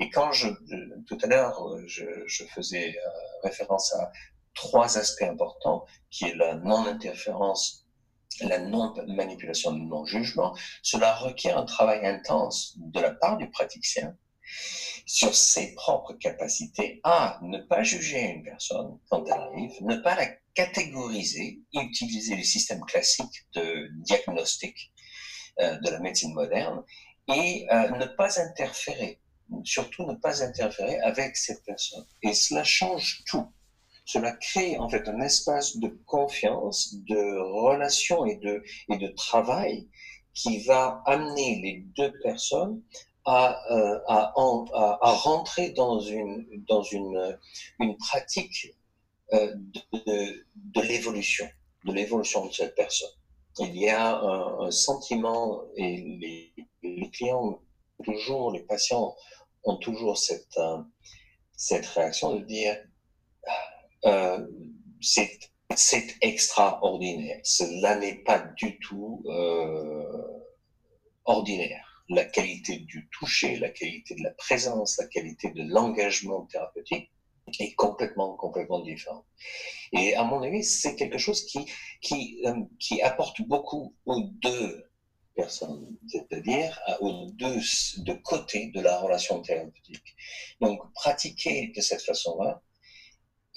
[0.00, 0.48] Et quand je,
[1.06, 3.10] tout à l'heure, je, je, faisais euh,
[3.42, 4.10] référence à
[4.54, 7.84] trois aspects importants, qui est la non-interférence
[8.40, 14.16] la non-manipulation, le non-jugement, cela requiert un travail intense de la part du praticien
[15.06, 20.14] sur ses propres capacités à ne pas juger une personne quand elle arrive, ne pas
[20.14, 24.92] la catégoriser, utiliser les systèmes classiques de diagnostic
[25.60, 26.82] euh, de la médecine moderne
[27.28, 29.20] et euh, ne pas interférer,
[29.64, 32.04] surtout ne pas interférer avec cette personne.
[32.22, 33.46] Et cela change tout
[34.04, 39.88] cela crée en fait un espace de confiance, de relation et de, et de travail
[40.34, 42.82] qui va amener les deux personnes
[43.24, 47.38] à, euh, à, à, à, rentrer dans une, dans une,
[47.80, 48.74] une pratique
[49.32, 49.54] euh,
[49.92, 51.48] de, de l'évolution,
[51.86, 53.08] de l'évolution de cette personne.
[53.60, 56.52] Il y a un, sentiment, et les,
[56.82, 57.60] les, clients,
[58.02, 59.14] toujours, les patients
[59.64, 60.78] ont toujours cette, euh,
[61.56, 62.76] cette réaction de dire
[64.04, 64.46] euh,
[65.76, 67.40] c'est extraordinaire.
[67.42, 70.22] Cela n'est pas du tout euh,
[71.24, 72.04] ordinaire.
[72.08, 77.10] La qualité du toucher, la qualité de la présence, la qualité de l'engagement thérapeutique
[77.58, 79.24] est complètement, complètement différent.
[79.92, 81.66] Et à mon avis, c'est quelque chose qui,
[82.00, 84.84] qui, euh, qui apporte beaucoup aux deux
[85.34, 87.60] personnes, c'est-à-dire aux deux,
[87.98, 90.14] deux côtés de la relation thérapeutique.
[90.60, 92.62] Donc, pratiquer de cette façon-là,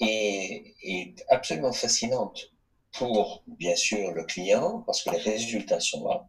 [0.00, 2.52] est, est absolument fascinante
[2.92, 6.26] pour, bien sûr, le client, parce que les résultats sont là.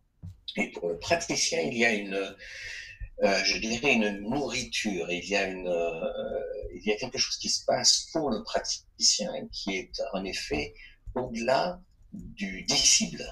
[0.57, 2.35] Et pour le praticien, il y a une,
[3.23, 6.41] euh, je dirais, une nourriture, il y a une, euh,
[6.73, 10.73] il y a quelque chose qui se passe pour le praticien qui est en effet
[11.15, 11.81] au-delà
[12.13, 13.23] du dissible.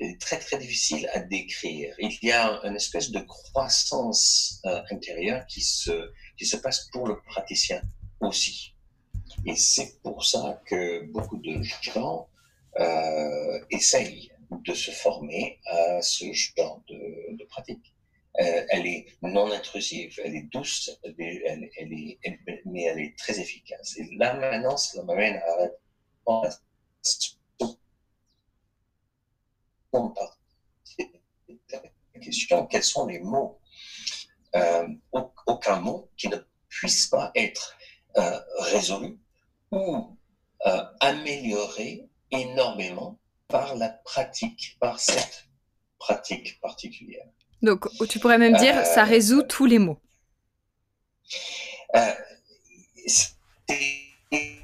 [0.00, 1.94] est très très difficile à décrire.
[1.98, 7.06] Il y a une espèce de croissance euh, intérieure qui se, qui se passe pour
[7.06, 7.80] le praticien
[8.20, 8.74] aussi.
[9.46, 12.28] Et c'est pour ça que beaucoup de gens
[12.78, 17.94] euh, essayent de se former à ce genre de, pratique.
[18.40, 22.18] Euh, elle est non intrusive, elle est douce, elle, elle, est,
[22.64, 23.96] mais elle est très efficace.
[23.98, 26.48] Et là maintenant, ça m'amène à
[32.20, 33.58] question, quels sont les mots
[34.54, 34.86] euh,
[35.46, 36.36] Aucun mot qui ne
[36.68, 37.76] puisse pas être
[38.16, 39.18] euh, résolu
[39.70, 40.16] ou
[40.66, 45.46] euh, amélioré énormément par la pratique, par cette
[45.98, 47.26] pratique particulière.
[47.60, 49.98] Donc, tu pourrais même dire, ça résout tous les mots.
[53.06, 54.61] c'est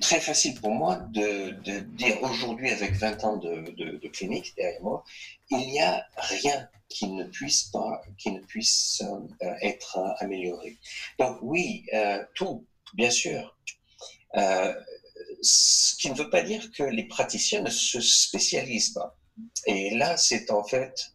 [0.00, 5.04] très facile pour moi de, dire aujourd'hui, avec 20 ans de, clinique derrière moi,
[5.50, 9.02] il n'y a rien qui ne puisse pas, qui ne puisse
[9.42, 10.76] euh, être amélioré.
[11.18, 13.56] Donc oui, euh, tout, bien sûr.
[14.36, 14.74] Euh,
[15.42, 19.16] ce qui ne veut pas dire que les praticiens ne se spécialisent pas.
[19.66, 21.14] Et là, c'est en fait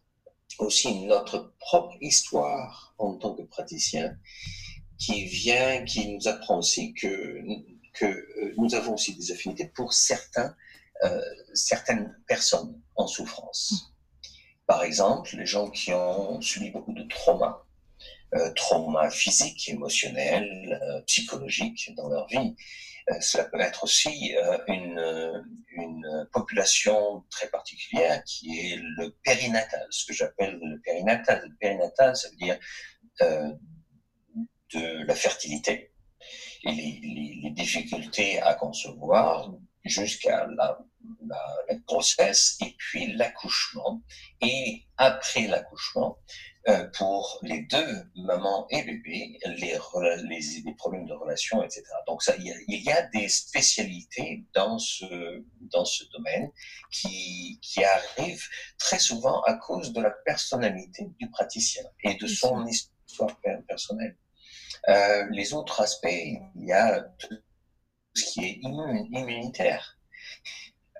[0.58, 4.16] aussi notre propre histoire en tant que praticien
[4.98, 7.42] qui vient, qui nous apprend aussi que
[7.96, 10.54] que euh, nous avons aussi des affinités pour certains,
[11.04, 11.20] euh,
[11.54, 13.92] certaines personnes en souffrance.
[14.66, 17.62] Par exemple, les gens qui ont subi beaucoup de traumas,
[18.34, 22.54] euh, traumas physiques, émotionnels, euh, psychologiques dans leur vie.
[23.20, 24.34] cela peut être aussi
[24.66, 25.00] une,
[25.68, 31.40] une population très particulière qui est le périnatal, ce que j'appelle le périnatal.
[31.48, 32.58] Le périnatal, ça veut dire
[34.74, 35.92] de la fertilité,
[36.72, 39.50] les, difficultés à concevoir
[39.84, 40.78] jusqu'à la,
[41.86, 44.02] grossesse et puis l'accouchement.
[44.40, 46.18] Et après l'accouchement,
[46.68, 49.78] euh, pour les deux, maman et bébé, les,
[50.64, 51.84] les, problèmes de relation, etc.
[52.08, 56.50] Donc ça, il y, a, des spécialités dans ce, dans ce domaine
[56.90, 58.48] qui, qui arrivent
[58.78, 64.16] très souvent à cause de la personnalité du praticien et de son histoire personnelle.
[64.88, 67.36] Euh, les autres aspects, il y a tout
[68.14, 69.98] ce qui est immunitaire.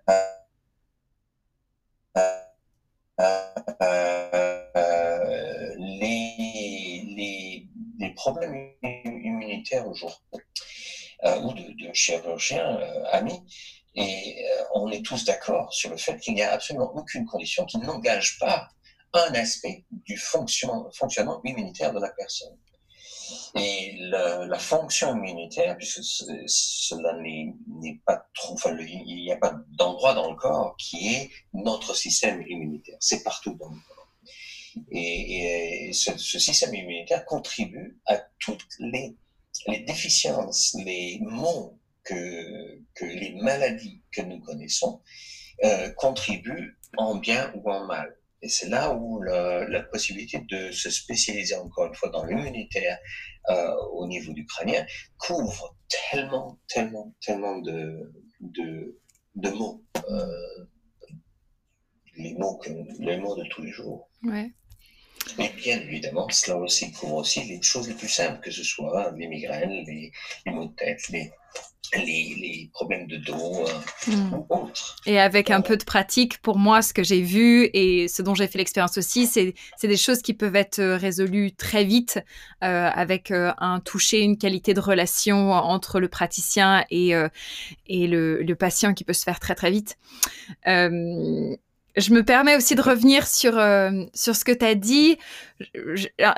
[0.09, 0.23] Euh,
[4.77, 7.69] euh, les,
[7.99, 10.19] les, problèmes immunitaires aujourd'hui,
[11.43, 12.79] ou de, de chirurgiens
[13.13, 13.43] amis,
[13.95, 14.45] et
[14.75, 18.39] on est tous d'accord sur le fait qu'il n'y a absolument aucune condition qui n'engage
[18.39, 18.69] pas
[19.13, 22.57] un aspect du fonctionnement immunitaire de la personne.
[23.55, 26.03] Et la, fonction immunitaire, puisque
[26.47, 31.31] cela n'est pas trop, enfin, il n'y a pas d'endroit dans le corps qui est
[31.53, 32.97] notre système immunitaire.
[33.01, 34.13] C'est partout dans le corps.
[34.91, 39.17] Et, ce, système immunitaire contribue à toutes les,
[39.87, 45.01] déficiences, les maux que, que les maladies que nous connaissons
[45.65, 48.16] euh, contribuent en bien ou en mal.
[48.43, 52.99] Et c'est là où la, possibilité de se spécialiser encore une fois dans l'immunitaire
[53.51, 54.85] euh, au niveau du crânien
[55.19, 59.01] couvre tellement, tellement, tellement de, de,
[59.37, 59.85] de mots.
[60.11, 60.67] Euh,
[62.17, 64.09] les mots, que, les mots de tous les jours.
[64.23, 64.51] Ouais.
[65.39, 69.13] Mais bien évidemment, cela aussi couvre aussi les choses les plus simples, que ce soit
[69.17, 70.13] les migraines, les,
[70.47, 71.31] les maux de tête, les,
[71.95, 74.35] les, problèmes de dos euh, hmm.
[74.35, 74.97] ou autres.
[75.07, 78.35] Et avec un peu de pratique, pour moi, ce que j'ai vu et ce dont
[78.35, 82.19] j'ai fait l'expérience aussi, c'est des choses qui peuvent être euh, résolues très vite
[82.65, 87.13] euh, avec un toucher, une qualité de relation entre le praticien et,
[87.87, 89.97] et le, le, patient qui peut se faire très très vite.
[90.65, 93.53] Je me permets aussi de revenir sur,
[94.15, 95.19] sur ce que tu as dit.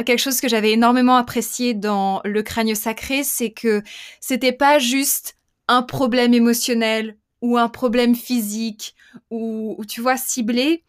[0.07, 3.83] quelque chose que j'avais énormément apprécié dans le crâne sacré, c'est que
[4.21, 5.38] c'était pas juste
[5.69, 8.95] un problème émotionnel ou un problème physique
[9.31, 10.83] ou, tu vois ciblé,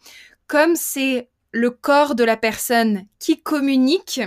[0.48, 4.22] comme c'est le corps de la personne qui communique,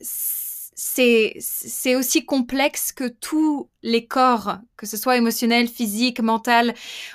[0.00, 6.74] c'est, aussi complexe que tous les corps, que ce soit émotionnel, physique, mental.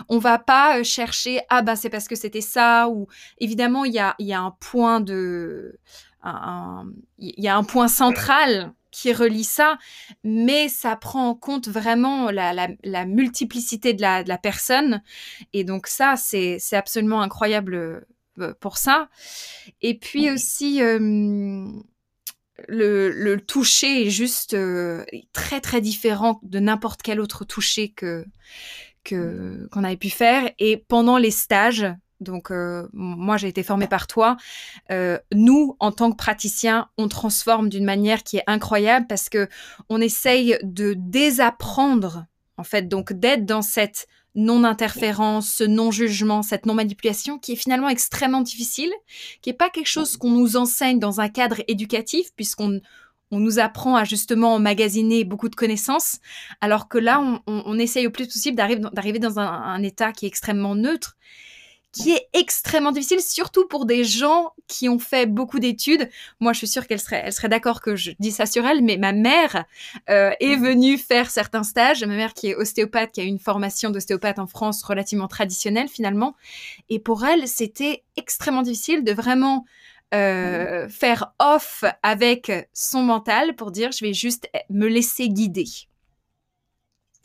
[0.09, 3.07] On va pas euh, chercher, ah ben c'est parce que c'était ça, ou
[3.39, 5.79] évidemment, il y a, y a un point de.
[7.19, 9.77] Il y a un point central qui relie ça,
[10.23, 15.03] mais ça prend en compte vraiment la, multiplicité de la, de la, personne.
[15.51, 18.05] Et donc ça, c'est absolument incroyable
[18.39, 19.09] euh, pour ça.
[19.81, 21.67] Et puis aussi, euh,
[22.69, 28.25] le, le, toucher est juste euh, très très différent de n'importe quel autre toucher que
[29.07, 30.49] qu'on avait pu faire.
[30.57, 31.85] Et pendant les stages,
[32.19, 34.37] donc euh, moi j'ai été formée par toi.
[34.91, 39.47] Euh, nous, en tant que praticiens, on transforme d'une manière qui est incroyable parce que
[39.89, 42.25] on essaye de désapprendre,
[42.57, 48.41] en fait, donc d'être dans cette non-interférence, ce non-jugement, cette non-manipulation qui est finalement extrêmement
[48.41, 48.91] difficile,
[49.41, 52.81] qui n'est pas quelque chose qu'on nous enseigne dans un cadre éducatif puisqu'on
[53.31, 56.19] on nous apprend à justement emmagasiner beaucoup de connaissances,
[56.61, 60.27] alors que là, on, essaye au plus possible d'arriver dans un, un état qui est
[60.27, 61.17] extrêmement neutre
[61.95, 66.09] qui est extrêmement difficile, surtout pour des gens qui ont fait beaucoup d'études.
[66.41, 68.83] Moi, je suis sûre qu'elle serait, elle serait d'accord que je dis ça sur elle,
[68.83, 69.63] mais ma mère
[70.09, 72.03] euh, est venue faire certains stages.
[72.03, 76.35] Ma mère qui est ostéopathe, qui a une formation d'ostéopathe en France relativement traditionnelle finalement.
[76.89, 79.65] Et pour elle, c'était extrêmement difficile de vraiment
[80.13, 85.65] euh, faire off avec son mental pour dire je vais juste me laisser guider.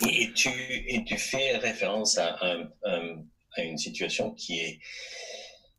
[0.08, 3.16] Et tu, et tu fais référence à un,
[3.56, 4.80] à une situation qui est,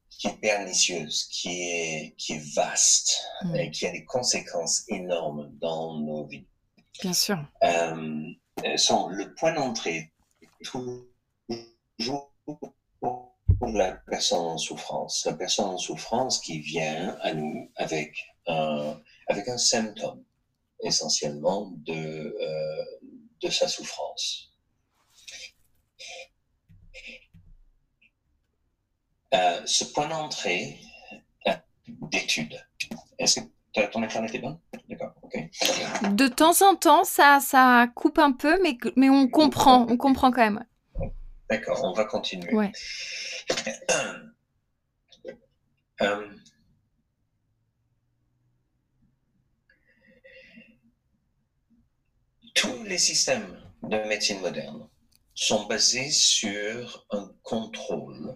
[0.09, 3.55] qui est pernicieuse, qui est, qui est vaste mm.
[3.55, 6.47] et qui a des conséquences énormes dans nos vies.
[7.01, 7.37] Bien sûr.
[7.63, 10.11] Euh, sont le point d'entrée
[10.63, 15.25] toujours pour la personne en souffrance.
[15.25, 18.15] La personne en souffrance qui vient à nous avec
[18.47, 20.23] un, avec un symptôme
[20.83, 22.85] essentiellement de, euh,
[23.41, 24.50] de sa souffrance.
[29.33, 30.77] Euh, ce point d'entrée
[31.47, 31.53] euh,
[31.87, 32.61] d'études,
[33.17, 33.39] est-ce
[33.73, 34.59] que ton écran était bon?
[34.89, 35.37] D'accord, ok.
[36.15, 40.31] De temps en temps, ça, ça coupe un peu, mais, mais on comprend, on comprend
[40.31, 40.65] quand même.
[41.49, 42.53] D'accord, on va continuer.
[42.53, 42.71] Ouais.
[46.01, 46.27] Euh,
[52.55, 54.87] tous les systèmes de médecine moderne
[55.35, 58.35] sont basés sur un contrôle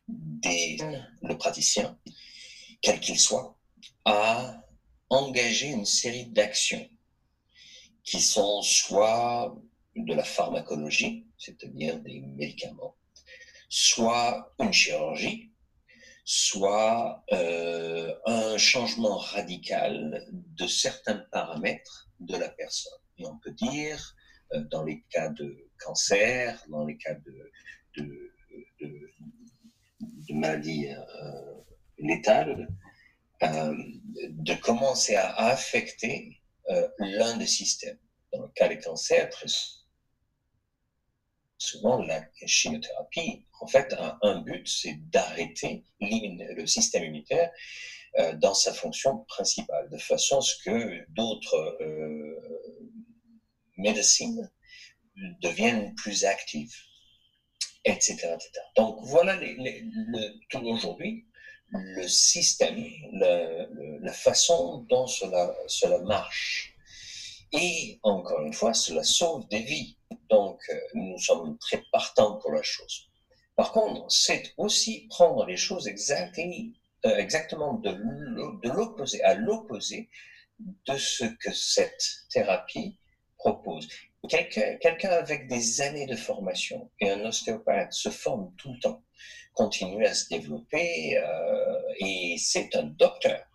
[0.08, 0.78] des,
[1.22, 1.98] le praticien,
[2.80, 3.56] quel qu'il soit,
[4.04, 4.62] a
[5.10, 6.88] engagé une série d'actions
[8.02, 9.54] qui sont soit
[9.96, 12.96] de la pharmacologie, c'est-à-dire des médicaments,
[13.68, 15.50] soit une chirurgie,
[16.30, 23.00] soit euh, un changement radical de certains paramètres de la personne.
[23.16, 24.14] Et on peut dire,
[24.52, 27.50] euh, dans les cas de cancer, dans les cas de,
[27.96, 28.32] de,
[28.82, 29.10] de,
[30.02, 31.54] de maladies euh,
[31.98, 32.68] létales,
[33.40, 36.42] de commencer à affecter
[36.98, 37.98] l'un des systèmes.
[38.34, 39.30] Dans le cas des cancers,
[41.58, 47.50] souvent la chimiothérapie, en fait, a un but, c'est d'arrêter le système immunitaire
[48.18, 52.64] euh, dans sa fonction principale, de façon à ce que d'autres euh,
[53.76, 54.50] médecines
[55.42, 56.74] deviennent plus actives,
[57.84, 58.12] etc.
[58.14, 58.50] etc.
[58.76, 59.84] Donc voilà les,
[60.54, 61.26] aujourd'hui
[61.70, 62.82] le système,
[63.12, 66.74] la façon dont cela marche.
[67.52, 69.97] Et encore une fois, cela sauve des vies.
[70.30, 73.08] Donc, euh, nous sommes très partants pour la chose.
[73.56, 77.90] Par contre, c'est aussi prendre les choses euh, exactement de
[78.68, 80.08] l'opposé, à l'opposé
[80.58, 82.98] de ce que cette thérapie
[83.36, 83.88] propose.
[84.28, 89.02] Quelqu'un avec des années de formation et un ostéopathe se forme tout le temps,
[89.54, 93.47] continue à se développer euh, et c'est un docteur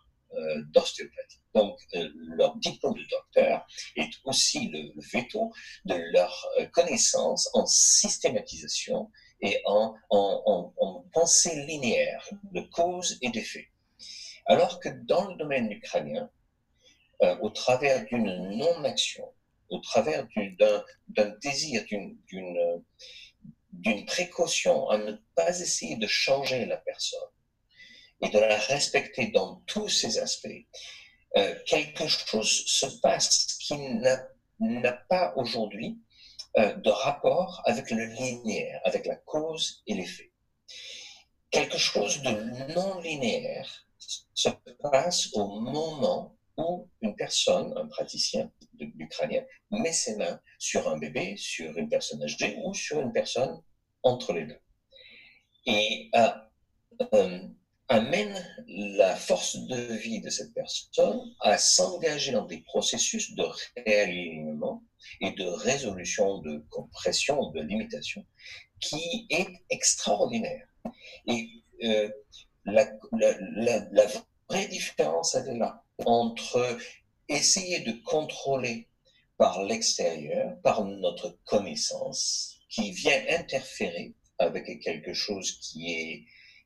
[0.69, 1.43] d'ostéopathie.
[1.53, 3.65] Donc, euh, leur diplôme de docteur
[3.95, 5.51] est aussi le, veto
[5.85, 9.11] de leur euh, connaissance en systématisation
[9.41, 13.69] et en, en, en, pensée linéaire de cause et d'effet.
[14.47, 16.29] Alors que dans le domaine ukrainien,
[17.21, 19.31] euh, au travers d'une non-action,
[19.69, 20.27] au travers
[21.09, 21.85] d'un désir,
[23.71, 27.29] d'une précaution à ne pas essayer de changer la personne
[28.23, 30.47] et de la respecter dans tous ses aspects,
[31.37, 33.75] euh, quelque chose se passe qui
[34.59, 35.99] n'a pas aujourd'hui
[36.57, 40.31] euh, de rapport avec le linéaire, avec la cause et l'effet.
[41.51, 43.87] Quelque chose de non linéaire
[44.33, 44.49] se
[44.81, 51.35] passe au moment où une personne, un praticien ukrainien, met ses mains sur un bébé,
[51.37, 53.61] sur une personne âgée ou sur une personne
[54.03, 54.59] entre les deux.
[55.65, 57.47] Et euh,
[57.89, 58.33] amène
[58.67, 63.43] la force de vie de cette personne à s'engager dans des processus de
[63.85, 64.83] réalignement
[65.21, 68.25] et de résolution de compression, de limitation,
[68.79, 70.67] qui est extraordinaire.
[71.27, 71.49] Et
[71.83, 72.09] euh,
[72.65, 74.07] la, la,
[74.49, 76.77] vraie différence, elle est là, entre
[77.27, 78.87] essayer de contrôler
[79.37, 86.25] par l'extérieur, par notre connaissance, qui vient interférer avec quelque chose qui est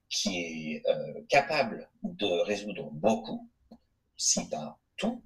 [0.10, 3.48] qui est euh, capable de résoudre beaucoup,
[4.16, 5.22] si pas tout.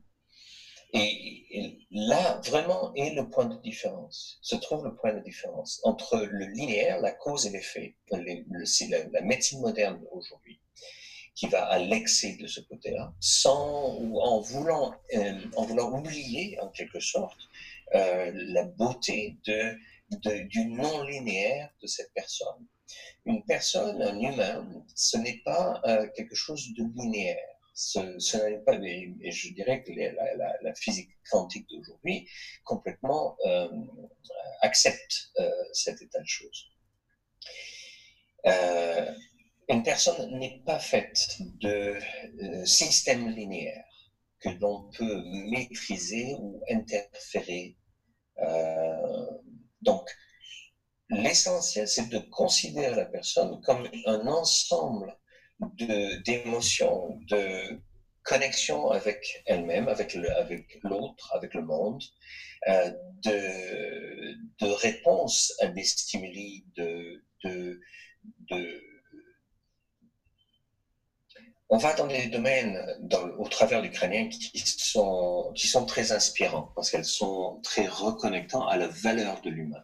[0.94, 6.18] Et, là, vraiment, est le point de différence, se trouve le point de différence entre
[6.18, 8.44] le linéaire, la cause et l'effet, le,
[8.90, 10.60] la, la, médecine moderne aujourd'hui,
[11.34, 16.60] qui va à l'excès de ce côté-là, sans ou en voulant, euh, en voulant oublier
[16.60, 17.40] en quelque sorte
[17.96, 19.78] euh, la beauté de,
[20.48, 22.68] du non linéaire de cette personne.
[23.26, 27.52] Une personne, un humain, ce n'est pas euh, quelque chose de linéaire.
[27.74, 28.00] Ce,
[28.48, 32.28] n'est pas, je dirais que la, physique quantique d'aujourd'hui
[32.64, 33.70] complètement euh,
[34.62, 36.70] accepte euh, cet état de choses.
[38.46, 39.14] Euh,
[39.70, 41.98] une personne n'est pas faite de
[42.66, 43.86] système linéaire
[44.40, 47.78] que l'on peut maîtriser ou interférer.
[49.82, 50.10] Donc,
[51.12, 55.16] l'essentiel, c'est de considérer la personne comme un ensemble
[56.26, 57.80] d'émotions, de,
[58.24, 60.14] connexion avec elle-même, avec
[60.84, 62.04] l'autre, avec, le monde,
[62.68, 62.92] euh,
[63.24, 67.80] de, de réponse à des stimuli, de, de,
[68.50, 68.82] de
[71.74, 72.78] on va dans des domaines
[73.40, 78.68] au travers du crânien qui sont, qui sont très inspirants parce qu'elles sont très reconnectants
[78.68, 79.82] à la valeur de l'humain.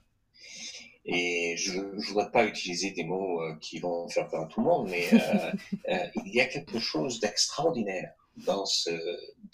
[1.09, 4.59] Et je ne voudrais pas utiliser des mots euh, qui vont faire peur à tout
[4.59, 5.51] le monde, mais euh,
[5.89, 8.13] euh, il y a quelque chose d'extraordinaire
[8.45, 8.91] dans, ce,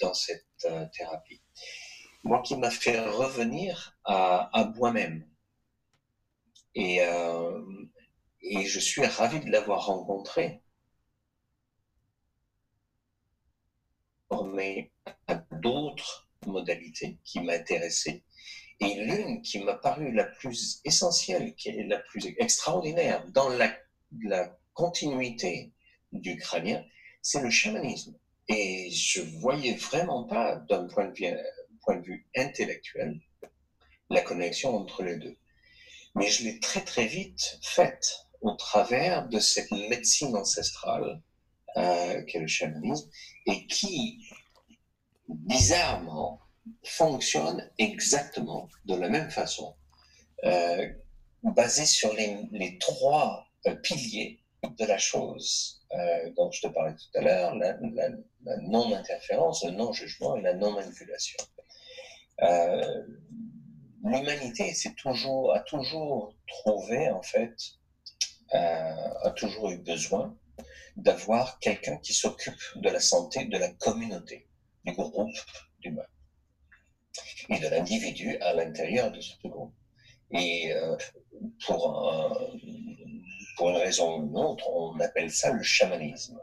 [0.01, 0.47] dans cette
[0.93, 1.41] thérapie.
[2.23, 5.27] Moi qui m'a fait revenir à, à moi-même.
[6.75, 7.01] Et,
[8.41, 10.63] et je suis ravi de l'avoir rencontré
[14.27, 14.91] formé
[15.27, 18.23] à d'autres modalités qui m'intéressaient.
[18.79, 23.73] Et l'une qui m'a paru la plus essentielle, qui est la plus extraordinaire dans la,
[24.23, 25.71] la continuité
[26.11, 26.83] du crânien,
[27.21, 28.17] c'est le chamanisme.
[28.47, 31.33] Et je voyais vraiment pas, d'un point, de vue,
[31.81, 33.19] point de vue intellectuel,
[34.09, 35.37] la connexion entre les deux.
[36.15, 41.21] Mais je l'ai très très vite faite au travers de cette médecine ancestrale
[41.77, 43.09] euh, qu'est le chamanisme,
[43.47, 44.19] et qui,
[45.27, 46.39] bizarrement,
[46.83, 49.75] fonctionne exactement de la même façon,
[50.45, 50.89] euh,
[51.43, 57.17] basé sur les, trois euh, piliers de la chose euh, dont je te parlais tout
[57.19, 57.77] à l'heure, la,
[58.61, 61.37] non-interférence, le non-jugement et la non-manipulation.
[62.41, 63.03] Euh,
[64.05, 67.55] L'humanité a toujours trouvé, en fait,
[68.51, 70.37] a toujours eu besoin
[70.97, 74.45] d'avoir quelqu'un qui s'occupe de la santé de la communauté,
[74.83, 75.31] du groupe
[75.79, 76.03] d'humains
[77.49, 79.73] et de l'individu à l'intérieur de ce groupe.
[80.31, 80.95] Et euh,
[81.65, 82.59] pour,
[83.57, 86.39] pour une raison ou une autre, on appelle ça le chamanisme.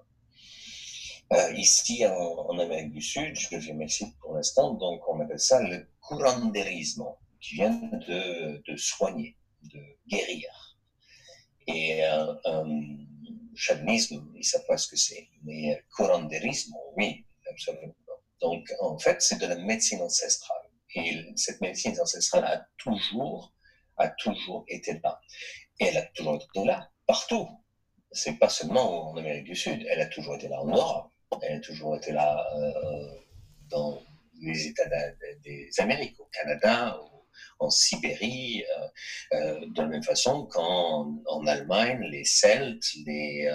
[1.32, 5.62] Euh, ici, en, Amérique du Sud, je au Mexique pour l'instant, donc on appelle ça
[5.62, 7.04] le curanderisme,
[7.40, 10.76] qui vient de, de soigner, de guérir.
[11.68, 12.34] Et euh,
[13.54, 15.28] chamanisme, ils ne savent pas ce que c'est.
[15.44, 17.94] Mais curanderisme, oui, absolument.
[18.40, 20.59] Donc, en fait, c'est de la médecine ancestrale.
[20.94, 23.52] Et cette médecine ancestrale a toujours,
[23.96, 25.20] a toujours été là.
[25.78, 27.48] Et elle a toujours été là, partout.
[28.12, 29.86] C'est pas seulement en Amérique du Sud.
[29.88, 31.12] Elle a toujours été là en Europe.
[31.42, 33.20] Elle a toujours été là euh,
[33.68, 34.02] dans
[34.40, 34.88] les États
[35.44, 36.98] des Amériques, au Canada,
[37.60, 38.88] en Sibérie, euh,
[39.34, 43.48] euh, de la même façon qu'en en Allemagne, les Celtes, les,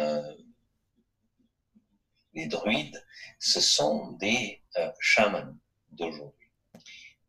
[2.34, 3.04] les druides,
[3.40, 4.62] ce sont des
[5.00, 5.54] chamans
[5.92, 6.45] d'aujourd'hui.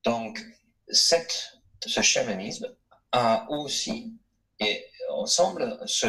[0.07, 0.41] Donc,
[0.89, 2.75] cette, ce chamanisme
[3.13, 4.17] a aussi,
[4.61, 4.87] et
[5.27, 6.07] semble se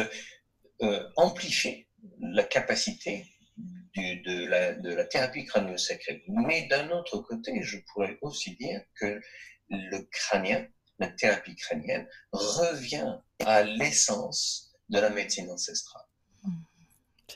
[1.16, 1.88] amplifier
[2.20, 3.26] la capacité
[3.56, 6.22] du, de, la, de, la, thérapie crânio-sacrée.
[6.28, 9.20] Mais d'un autre côté, je pourrais aussi dire que
[9.68, 10.68] le crânien,
[11.00, 16.07] la thérapie crânienne, revient à l'essence de la médecine ancestrale.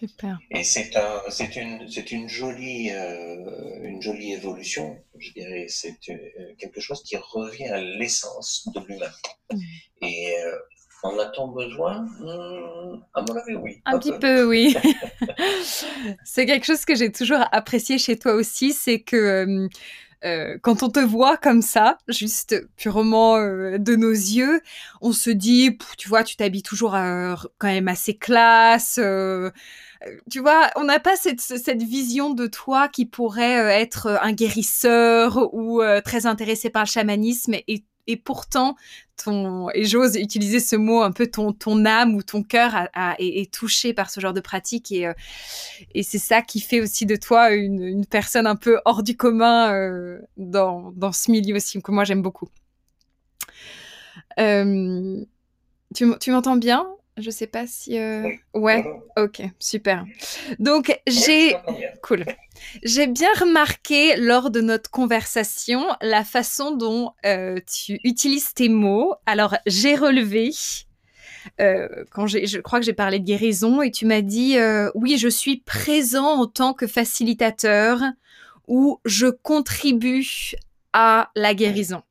[0.03, 0.41] Super.
[0.51, 5.67] Et c'est un, c'est une, c'est une jolie, euh, une jolie évolution, je dirais.
[5.69, 6.17] C'est euh,
[6.59, 9.13] quelque chose qui revient à l'essence de l'humain.
[9.53, 9.59] Mmh.
[10.03, 10.59] Et euh,
[11.05, 12.01] en a-t-on besoin?
[12.19, 13.81] Mmh, À mon avis, oui.
[13.85, 14.77] Un, petit peu, oui.
[16.25, 19.69] c'est quelque chose que j'ai toujours apprécié chez toi aussi, c'est que
[20.25, 24.61] euh, quand on te voit comme ça, juste purement euh, de nos yeux,
[25.01, 29.01] on se dit, tu vois, tu t'habilles toujours euh, quand même assez classe.
[30.31, 35.55] Tu vois, on n'a pas cette, cette, vision de toi qui pourrait être un guérisseur
[35.55, 38.77] ou très intéressé par le chamanisme et et pourtant,
[39.23, 42.89] ton, et j'ose utiliser ce mot, un peu ton, ton âme ou ton cœur
[43.19, 44.91] est, touché par ce genre de pratique.
[44.91, 45.13] Et, euh,
[45.95, 49.17] et c'est ça qui fait aussi de toi une, une personne un peu hors du
[49.17, 52.49] commun euh, dans, dans, ce milieu aussi, que moi j'aime beaucoup.
[54.41, 55.25] Euh,
[55.95, 56.87] tu, tu m'entends bien?
[57.23, 57.99] Je sais pas si.
[57.99, 58.85] Euh, ouais,
[59.17, 60.05] ok, super.
[60.59, 61.57] Donc, j'ai.
[62.03, 62.25] Cool.
[62.83, 69.15] J'ai bien remarqué lors de notre conversation la façon dont euh, tu utilises tes mots.
[69.27, 70.51] Alors, j'ai relevé.
[71.61, 74.57] Euh, quand j'ai, je crois que j'ai parlé de guérison et tu m'as dit
[74.95, 78.01] oui, je suis présent en tant que facilitateur
[78.69, 80.55] ou je contribue
[80.93, 82.03] à la guérison.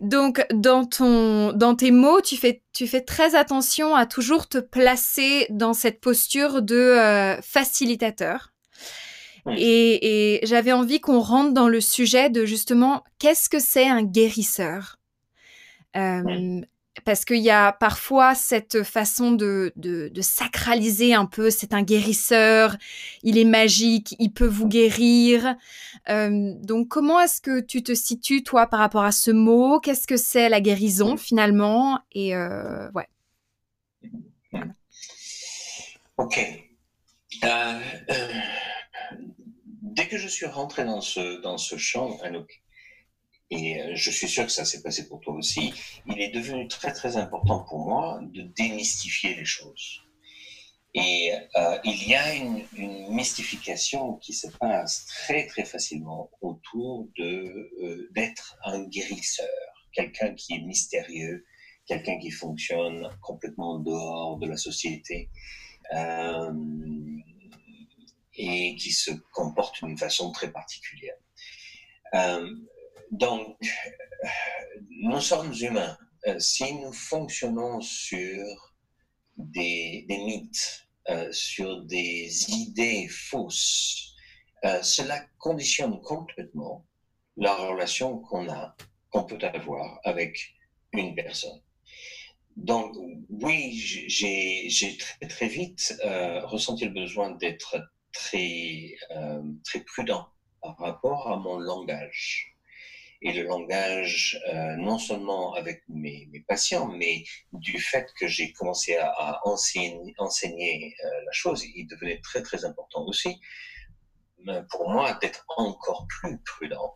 [0.00, 4.58] Donc, dans, ton, dans tes mots, tu fais, tu fais très attention à toujours te
[4.58, 8.52] placer dans cette posture de euh, facilitateur.
[9.56, 14.98] Et, j'avais envie qu'on rentre dans le sujet de justement, qu'est-ce que c'est un guérisseur?
[15.96, 16.60] Euh,
[17.06, 19.72] parce qu'il y a parfois cette façon de,
[20.20, 22.76] sacraliser un peu, c'est un guérisseur,
[23.22, 25.54] il est magique, il peut vous guérir.
[26.08, 29.78] Euh, donc comment est-ce que tu te situes, toi, par rapport à ce mot?
[29.78, 32.00] Qu'est-ce que c'est la guérison, finalement?
[32.10, 32.88] Et euh.
[36.16, 36.40] Ok.
[37.44, 37.80] Euh,
[39.80, 42.64] dès que je suis rentré dans ce, dans ce champ, Anouk,
[43.50, 45.72] et euh, je suis sûr que ça s'est passé pour toi aussi,
[46.06, 50.02] il est devenu très très important pour moi de démystifier les choses.
[50.94, 57.06] Et euh, il y a une, une, mystification qui se passe très très facilement autour
[57.18, 59.46] de euh, d'être un guérisseur,
[59.92, 61.44] quelqu'un qui est mystérieux,
[61.86, 65.28] quelqu'un qui fonctionne complètement en dehors de la société
[65.94, 66.52] euh,
[68.34, 71.16] et qui se comporte d'une façon très particulière.
[73.12, 73.56] Euh, donc,
[74.90, 75.96] nous sommes humains.
[76.26, 78.74] Euh, si nous fonctionnons sur
[79.36, 84.14] des, mythes, euh, sur des idées fausses,
[84.64, 86.84] euh, cela conditionne complètement
[87.36, 88.74] la relation qu'on a,
[89.10, 90.54] qu'on peut avoir avec
[90.92, 91.60] une personne.
[92.56, 92.96] Donc,
[93.28, 95.94] oui, j'ai très, très vite
[96.44, 97.76] ressenti le besoin d'être
[98.12, 98.94] très,
[99.62, 100.26] très prudent
[100.62, 102.55] par rapport à mon langage
[103.26, 108.96] et le langage, euh, non seulement avec mes, patients, mais du fait que j'ai commencé
[108.98, 110.14] à, enseigner,
[111.04, 113.40] euh, la chose, il devenait très très important aussi
[114.46, 116.94] euh, pour moi d'être encore plus prudent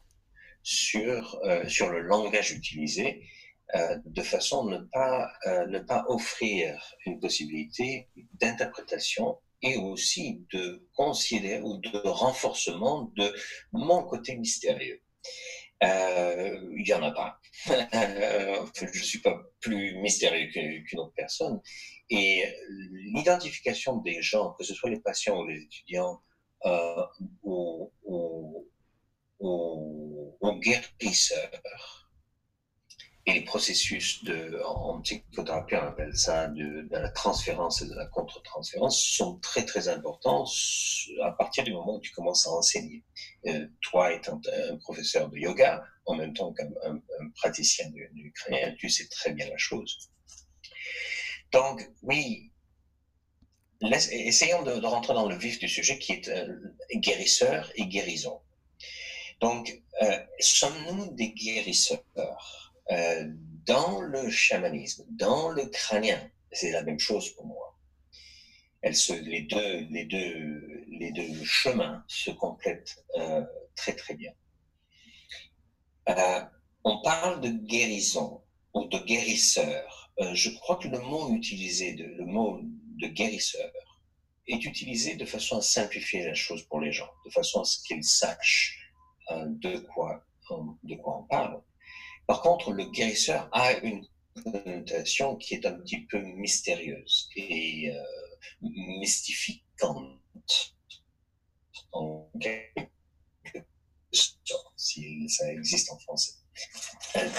[0.63, 3.25] sur, sur le langage utilisé,
[4.05, 5.33] de façon à ne pas,
[5.67, 13.35] ne pas offrir une possibilité d'interprétation et aussi de considérer ou de renforcement de
[13.73, 15.01] mon côté mystérieux.
[15.83, 17.41] Euh, il n'y en a pas.
[17.67, 21.61] je ne suis pas plus mystérieux qu'une autre personne.
[22.11, 22.45] Et
[23.15, 26.21] l'identification des gens, que ce soit les patients ou les étudiants,
[26.67, 27.05] euh,
[27.43, 28.67] ou, ou,
[30.61, 32.00] guérisseurs,
[33.33, 38.07] les processus de, en psychothérapie, on appelle ça de, de la transférence et de la
[38.07, 40.47] contre-transférence, sont très très importants
[41.23, 43.03] à partir du moment où tu commences à enseigner.
[43.47, 47.01] Euh, toi étant un professeur de yoga, en même temps qu'un un,
[47.37, 50.11] praticien du ukrainien, tu sais très bien la chose.
[51.53, 52.51] Donc oui,
[53.83, 56.47] essayons de, de, rentrer dans le vif du sujet qui est euh,
[56.95, 58.41] guérisseur et guérison.
[59.41, 62.70] Donc, euh, sommes-nous des guérisseurs?
[62.91, 63.25] Euh,
[63.67, 67.79] dans le chamanisme, dans le crânien, c'est la même chose pour moi.
[68.83, 73.45] Les, deux, chemins se complètent euh,
[73.77, 74.33] très très bien.
[76.09, 76.41] Euh,
[76.83, 78.43] on parle de guérison
[78.75, 80.11] ou de guérisseur.
[80.33, 83.71] Je crois que le mot utilisé, de, le mot de guérisseur,
[84.49, 87.83] est utilisé de façon à simplifier la chose pour les gens, de façon à ce
[87.85, 88.93] qu'ils sachent
[89.31, 91.63] de quoi on parle.
[92.31, 94.07] Par contre, le guérisseur a une
[94.45, 98.05] connotation qui est un petit peu mystérieuse et euh,
[99.01, 100.21] mystifiante
[101.91, 102.87] en quelque
[104.13, 106.35] sorte, si ça existe en français.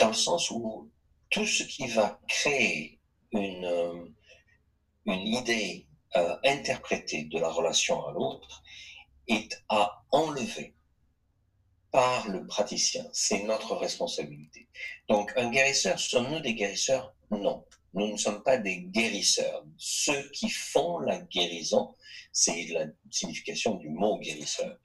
[0.01, 0.91] Dans le sens où
[1.29, 2.99] tout ce qui va créer
[3.31, 4.05] une, euh,
[5.05, 5.87] idée
[6.17, 8.61] euh, interprétée de la relation à l'autre
[9.29, 10.75] est à enlever
[11.91, 13.05] par le praticien.
[13.11, 14.67] C'est notre responsabilité.
[15.09, 17.13] Donc, un guérisseur, sommes-nous des guérisseurs?
[17.29, 17.65] Non.
[17.93, 19.65] Nous ne sommes pas des guérisseurs.
[19.77, 21.95] Ceux qui font la guérison,
[22.31, 24.77] c'est la signification du mot guérisseur.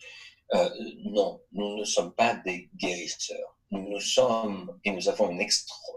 [0.55, 0.69] Euh,
[1.05, 3.57] non, nous ne sommes pas des guérisseurs.
[3.71, 5.45] Nous sommes et nous avons une,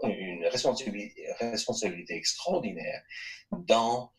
[0.04, 3.02] une responsabilité, responsabilité, extraordinaire
[3.52, 4.12] dans,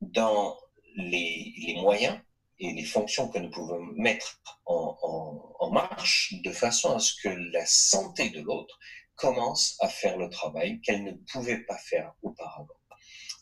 [0.00, 0.58] dans
[0.96, 2.18] les, les moyens
[2.58, 7.14] et les fonctions que nous pouvons mettre en, en, en, marche de façon à ce
[7.22, 8.78] que la santé de l'autre
[9.16, 12.68] commence à faire le travail qu'elle ne pouvait pas faire auparavant.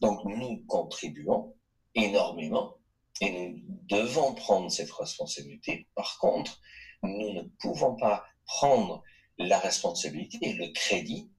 [0.01, 1.55] Donc nous contribuons
[1.95, 2.77] énormément
[3.21, 5.87] et nous devons prendre cette responsabilité.
[5.95, 6.61] Par contre,
[7.03, 9.03] nous ne pouvons pas prendre
[9.39, 11.31] la responsabilité et le crédit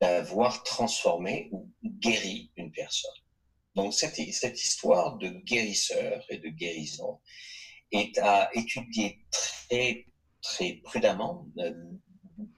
[0.00, 3.10] d'avoir transformé ou guéri une personne.
[3.76, 7.20] Donc cette, cette histoire de guérisseur et de guérison
[7.92, 10.06] est à étudier très
[10.42, 11.72] très prudemment euh,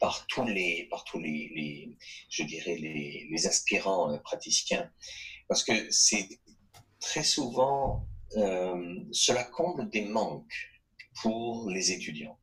[0.01, 1.97] par tous les par tous les,
[2.31, 4.91] je dirais les, les aspirants euh, praticiens
[5.49, 6.29] parce que c'est
[7.01, 8.07] très souvent
[8.37, 10.71] euh, cela comble des manques
[11.23, 12.39] pour les étudiants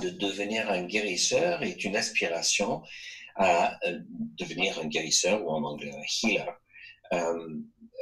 [0.00, 2.82] de devenir un guérisseur est une aspiration
[3.36, 4.00] à euh,
[4.38, 6.52] devenir un guérisseur ou en anglais un healer.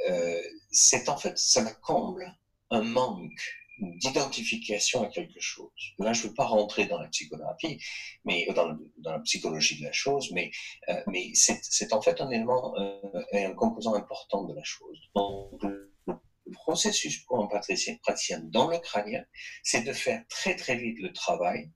[0.09, 0.41] Euh,
[0.71, 2.25] c'est en fait, ça comble
[2.69, 3.31] un manque
[3.79, 5.69] d'identification à quelque chose.
[5.99, 7.79] Là, je ne veux pas rentrer dans la psychothérapie,
[8.23, 10.51] mais dans, dans la psychologie de la chose, mais,
[10.89, 14.99] euh, mais c'est en fait un élément, euh, un composant important de la chose.
[15.15, 19.23] Donc, le processus pour un praticien, praticien dans le crânien,
[19.63, 21.69] c'est de faire très très vite le travail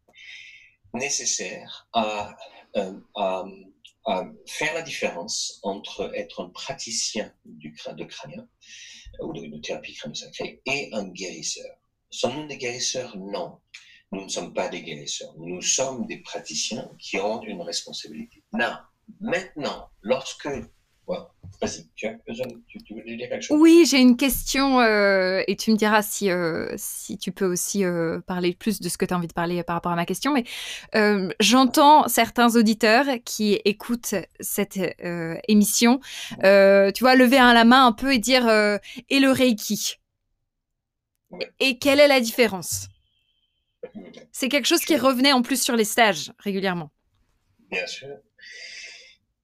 [0.94, 2.36] nécessaire à,
[2.76, 3.44] euh, à,
[4.46, 8.48] faire la différence entre être un praticien de crânien
[9.20, 11.76] ou de, de thérapie crânio-sacrée et un guérisseur.
[12.10, 13.18] Sommes-nous des guérisseurs?
[13.18, 13.60] Non.
[14.12, 15.34] Nous ne sommes pas des guérisseurs.
[15.38, 18.44] Nous sommes des praticiens qui ont une responsabilité.
[18.54, 18.78] Non.
[19.20, 20.48] Maintenant, lorsque
[21.60, 23.58] Vas-y, tu, veux dire quelque chose?
[23.60, 27.84] Oui, j'ai une question euh, et tu me diras si, euh, si tu peux aussi
[27.84, 30.06] euh, parler plus de ce que tu as envie de parler par rapport à ma
[30.06, 30.34] question.
[30.34, 30.44] Mais
[31.40, 34.80] j'entends certains auditeurs qui écoutent cette
[35.48, 36.00] émission,
[36.32, 38.48] tu vois, lever la main un peu et dire
[39.10, 39.96] et le Reiki
[41.60, 42.88] Et quelle est la différence?
[44.32, 46.92] C'est quelque chose qui revenait en plus sur les stages régulièrement.
[47.72, 48.10] Bien sûr.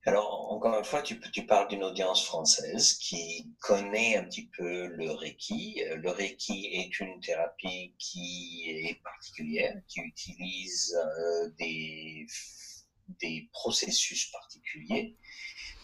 [0.06, 4.88] Alors, encore une fois, tu, tu parles d'une audience française qui connaît un petit peu
[4.88, 5.82] le Reiki.
[5.96, 12.26] Le Reiki est une thérapie qui est particulière, qui utilise euh, des,
[13.22, 15.16] des processus particuliers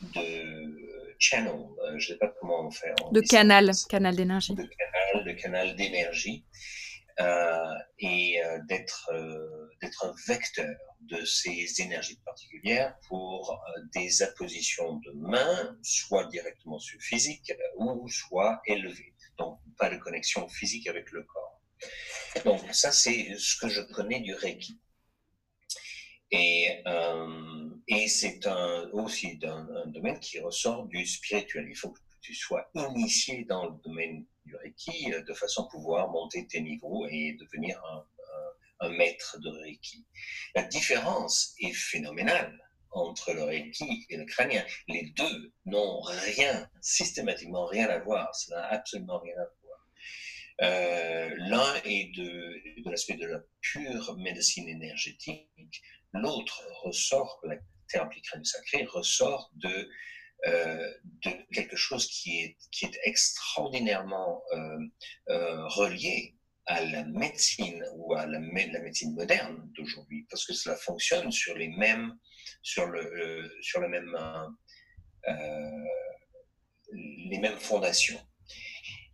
[0.01, 2.93] de channel, euh, je ne sais pas comment on fait.
[3.11, 4.53] de canal, canal d'énergie.
[4.55, 6.45] De canal, de canal d'énergie.
[7.21, 13.61] Euh, et euh, d'être euh, d'être un vecteur de ces énergies particulières pour
[13.93, 19.13] des appositions de main, soit directement sur physique ou soit élevées.
[19.37, 21.61] Donc pas de connexion physique avec le corps.
[22.45, 24.79] Donc ça c'est ce que je connais du Reiki.
[26.31, 26.83] Et,
[27.87, 31.65] et c'est un, aussi un, domaine qui ressort du spirituel.
[31.67, 36.09] Il faut tu sois initié dans le domaine du Reiki euh, de façon à pouvoir
[36.09, 38.05] monter tes niveaux et devenir un,
[38.91, 40.05] maître de Reiki.
[40.55, 42.57] La différence est phénoménale
[42.91, 44.65] entre le Reiki et le crânien.
[44.87, 48.33] Les deux n'ont rien, systématiquement rien à voir.
[48.33, 49.87] Ça n'a absolument rien à voir.
[50.61, 57.57] Euh, L'un est de, de l'aspect de la pure médecine énergétique, l'autre ressort, la
[57.89, 59.89] thérapie crânio-sacrée ressort de
[60.47, 64.77] euh, de quelque chose qui est, qui est extraordinairement euh,
[65.29, 66.35] euh, relié
[66.65, 71.57] à la médecine ou à la, la médecine moderne d'aujourd'hui, parce que cela fonctionne sur
[71.57, 72.17] les mêmes,
[72.61, 74.15] sur le, sur le même,
[75.27, 75.85] euh,
[76.93, 78.19] les mêmes fondations.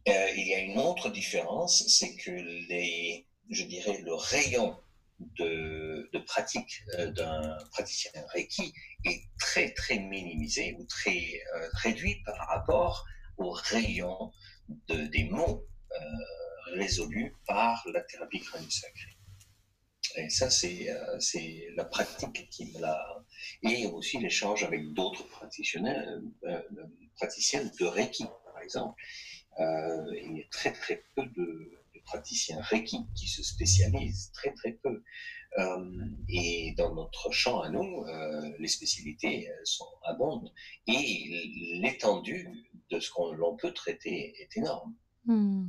[0.06, 4.78] Il y a une autre différence, c'est que les, je dirais, le rayon
[5.20, 8.74] de, pratique euh, d'un praticien Reiki
[9.06, 13.06] est très très minimisé ou très euh, réduit par rapport
[13.38, 14.32] au rayon
[14.88, 15.98] de, des mots euh,
[16.74, 19.12] résolus par la thérapie crânio-sacrée.
[20.18, 23.26] Et ça, c'est la pratique qui me l'a...
[23.64, 25.84] Et aussi l'échange avec d'autres praticiens,
[27.18, 29.02] praticiennes de Reiki, par exemple.
[29.60, 35.04] il y a très très peu de, praticiens Reiki qui se spécialisent, très très peu.
[35.58, 35.86] Euh,
[36.28, 40.52] et dans notre champ à nous, euh, les spécialités sont abondantes
[40.88, 42.50] et l'étendue
[42.90, 44.94] de ce qu'on l'on peut traiter est énorme.
[45.26, 45.68] Hmm.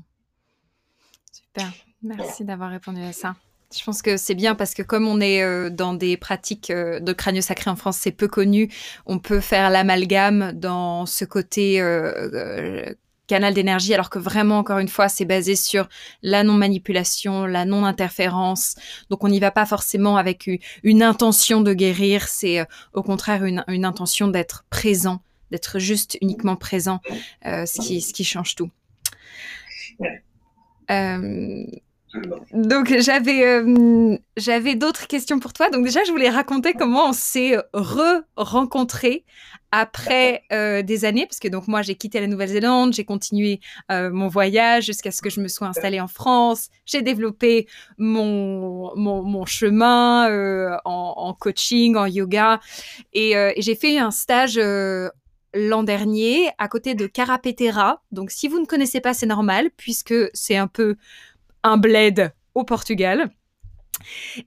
[1.33, 1.73] Super,
[2.03, 3.37] merci d'avoir répondu à ça.
[3.75, 7.01] Je pense que c'est bien parce que comme on est euh, dans des pratiques euh,
[7.01, 8.73] de crânio sacré en France, c'est peu connu,
[9.07, 12.95] on peut faire l'amalgame dans ce côté euh,
[13.27, 15.89] canal d'énergie, alors que vraiment, encore une fois, c'est basé sur
[16.23, 18.77] la non-manipulation, la non-interférence.
[19.11, 20.49] Donc, on n'y va pas forcément avec
[20.83, 25.21] une intention de guérir, c'est euh, au contraire une, une intention d'être présent,
[25.51, 27.01] d'être juste uniquement présent,
[27.47, 28.71] euh, ce, qui, ce qui change tout.
[30.91, 31.65] Euh,
[32.53, 35.71] Donc j'avais euh, j'avais d'autres questions pour toi.
[35.71, 39.25] Donc déjà je voulais raconter comment on s'est re-rencontrés
[39.73, 43.61] après euh, des années, parce que donc moi j'ai quitté la Nouvelle-Zélande, j'ai continué
[43.91, 46.69] euh, mon voyage jusqu'à ce que je me sois installée en France.
[46.87, 47.67] J'ai développé
[47.99, 50.29] mon mon, chemin
[50.85, 52.61] en, coaching, en yoga,
[53.13, 54.59] et j'ai fait un stage
[55.55, 58.03] l'an dernier à côté de Carapetera.
[58.13, 60.97] Donc si vous ne connaissez pas, c'est normal puisque c'est un peu
[61.67, 63.31] un bled au Portugal.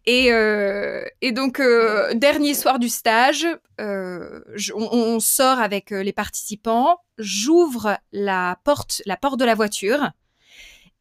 [0.06, 1.04] Et, euh,
[1.34, 3.46] donc, euh, dernier soir du stage,
[3.82, 4.42] euh,
[4.74, 10.12] on, sort avec les participants, j'ouvre la porte, la porte de la voiture,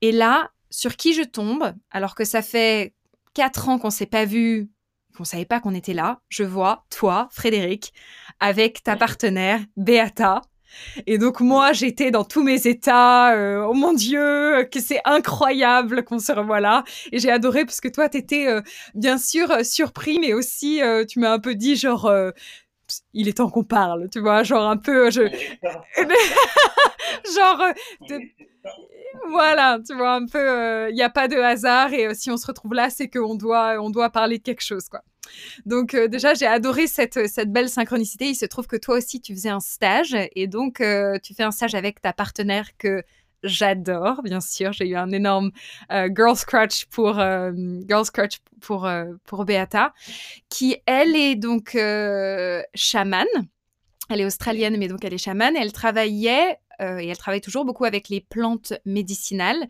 [0.01, 2.95] et là, sur qui je tombe, alors que ça fait
[3.35, 4.71] quatre ans qu'on s'est pas vu,
[5.17, 7.93] qu'on savait pas qu'on était là, je vois toi, Frédéric,
[8.41, 10.43] avec ta partenaire, Beata,
[11.07, 13.35] et donc moi, j'étais dans tous mes états.
[13.35, 16.85] Euh, oh mon Dieu, que c'est incroyable qu'on se revoie là.
[17.13, 18.63] Et j'ai adoré parce que toi, t'étais euh,
[18.95, 22.11] bien sûr euh, surpris, mais aussi tu m'as un peu dit genre.
[23.13, 25.23] il est temps qu'on parle, tu vois, genre un peu, je...
[27.37, 27.63] genre,
[29.29, 32.47] voilà, tu vois, un peu, il n'y a pas de hasard et si on se
[32.47, 35.03] retrouve là, c'est qu'on doit, on doit parler de quelque chose, quoi.
[35.67, 38.27] Donc euh, déjà, j'ai adoré cette, cette belle synchronicité.
[38.27, 41.43] Il se trouve que toi aussi, tu faisais un stage et donc euh, tu fais
[41.43, 43.03] un stage avec ta partenaire que
[43.43, 44.73] j'adore, bien sûr.
[44.73, 45.51] J'ai eu un énorme
[45.93, 48.89] euh, girl scratch pour girl scratch pour
[49.25, 49.93] pour Beata,
[50.49, 51.77] qui elle est donc
[52.75, 53.27] chamane.
[54.11, 55.55] Elle est australienne, mais donc elle est chamane.
[55.57, 59.69] elle travaillait et elle travaille toujours beaucoup avec les plantes médicinales.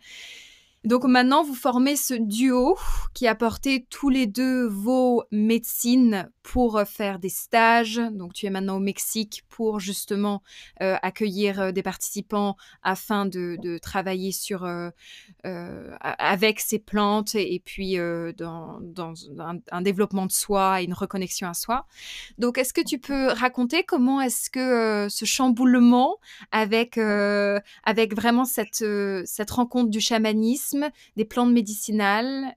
[0.85, 2.79] Donc maintenant, vous formez ce duo
[3.12, 8.01] qui apportait tous les deux vos médecines pour faire des stages.
[8.12, 10.43] Donc tu es maintenant au Mexique pour justement
[10.81, 14.91] euh, accueillir euh, des participants afin de, travailler sur euh,
[16.01, 17.97] avec ces plantes et, puis
[18.37, 18.81] dans,
[19.70, 21.87] un, développement de soi et une reconnexion à soi.
[22.39, 26.16] Donc est-ce que tu peux raconter comment est-ce que ce chamboulement
[26.51, 28.85] avec avec vraiment cette
[29.24, 30.68] cette rencontre du chamanisme,
[31.16, 32.55] des plantes médicinales,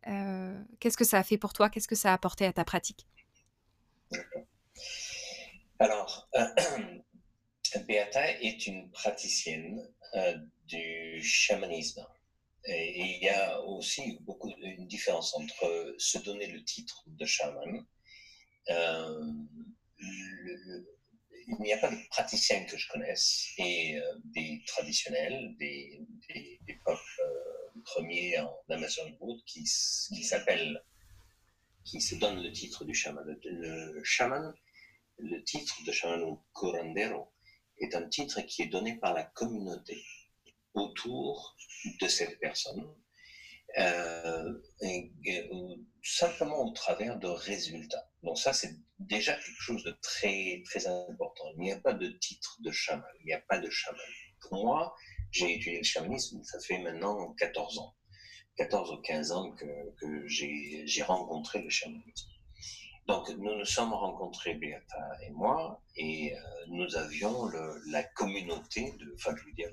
[0.79, 1.69] qu'est-ce que ça a fait pour toi?
[1.69, 3.05] Qu'est-ce que ça a apporté à ta pratique?
[5.79, 6.45] Alors, euh,
[7.87, 9.81] Beata est une praticienne
[10.15, 10.37] euh,
[10.67, 12.05] du chamanisme.
[12.65, 17.85] Et, il y a aussi beaucoup une différence entre se donner le titre de chaman.
[18.69, 19.33] Euh,
[19.99, 26.05] il n'y a pas de praticiens que je connaisse et des traditionnels, des,
[26.85, 27.21] peuples
[27.83, 30.83] premiers en Amazon qui, qui s'appellent,
[31.83, 33.23] qui se donnent le titre du chaman.
[33.43, 34.53] Le chaman
[35.21, 37.31] le titre de chaman curandero
[37.79, 40.03] est un titre qui est donné par la communauté
[40.73, 41.55] autour
[41.99, 42.87] de cette personne,
[43.77, 44.53] euh,
[46.03, 48.09] simplement au travers de résultats.
[48.23, 51.45] Donc ça, c'est déjà quelque chose de très, très important.
[51.55, 54.01] Il n'y a pas de titre de chaman, il n'y a pas de chaman.
[54.41, 54.95] Pour moi,
[55.31, 57.95] j'ai étudié le chamanisme, ça fait maintenant 14 ans.
[58.57, 59.65] 14 ou 15 ans que,
[59.99, 62.29] que j'ai rencontré le chamanisme.
[63.07, 67.49] Donc, nous nous sommes rencontrés, Beata et moi, et euh, nous avions
[67.87, 69.69] la communauté, de, enfin, je veux dire,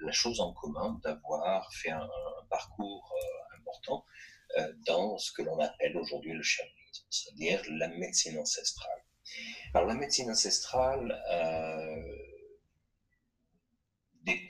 [0.00, 2.08] la chose en commun d'avoir fait un,
[2.48, 4.04] parcours euh, important
[4.58, 9.04] euh, dans ce que l'on appelle aujourd'hui le chamanisme, c'est-à-dire la médecine ancestrale.
[9.74, 11.12] Alors, la médecine ancestrale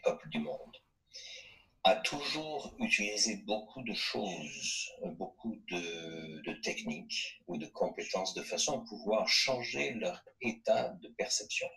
[0.07, 0.77] peuples du monde
[1.83, 8.85] a toujours utilisé beaucoup de choses, beaucoup de, techniques ou de compétences de façon à
[8.89, 11.69] pouvoir changer leur état de perception.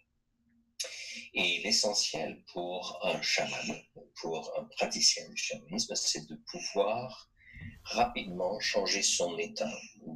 [1.36, 3.84] Et l'essentiel pour un chaman,
[4.20, 7.30] pour un praticien du chamanisme, c'est de pouvoir
[7.84, 9.72] rapidement changer son état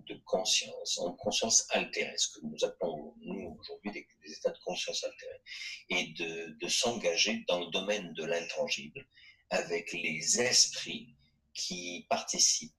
[0.07, 5.03] de conscience en conscience altérée, ce que nous appelons nous aujourd'hui des, états de conscience
[5.03, 5.41] altérés,
[5.89, 9.05] et de, de s'engager dans le domaine de l'intangible
[9.49, 11.15] avec les esprits
[11.53, 12.71] qui participent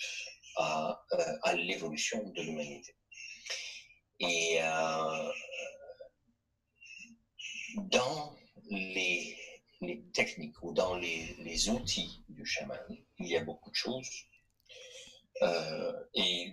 [0.57, 2.95] à, euh, l'évolution de l'humanité.
[4.21, 5.31] Et euh,
[7.77, 8.37] dans
[8.71, 9.37] les,
[10.13, 12.79] techniques ou dans les, outils du chaman,
[13.19, 14.09] il y a beaucoup de choses.
[15.43, 16.53] Euh, et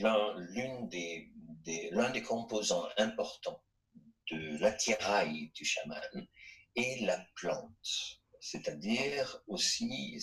[0.00, 1.30] l'un des,
[1.64, 3.62] des composants importants
[4.30, 6.26] de l'attirail du chaman
[6.76, 8.20] est la plante.
[8.40, 10.18] C'est-à-dire aussi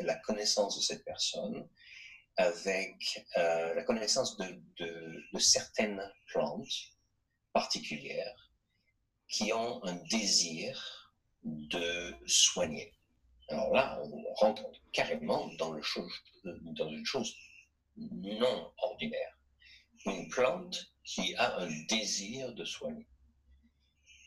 [0.00, 1.68] la connaissance de cette personne
[2.36, 6.94] avec euh, la connaissance de, certaines plantes
[7.52, 8.50] particulières
[9.28, 11.14] qui ont un désir
[11.44, 12.92] de soigner,
[13.50, 15.50] Alors là, on rentre carrément
[15.82, 16.12] chose,
[16.44, 17.34] dans une chose
[17.96, 19.36] non ordinaire.
[20.06, 23.06] Une plante qui a un désir de soigner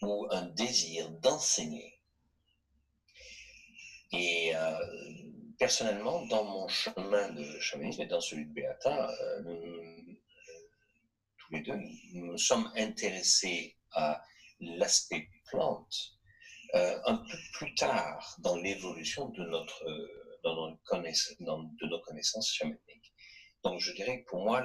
[0.02, 2.02] ou un désir d'enseigner.
[4.12, 4.78] Et euh,
[5.58, 10.02] personnellement, dans mon chemin de chamanisme et dans celui de Beata, euh,
[11.38, 11.80] tous les deux,
[12.14, 14.22] nous nous sommes intéressés à
[14.60, 16.14] l'aspect plante
[16.76, 19.84] euh, un peu plus tard dans l'évolution de notre
[20.44, 23.14] dans nos, de nos connaissances chamaniques.
[23.64, 24.64] Donc je dirais que pour moi,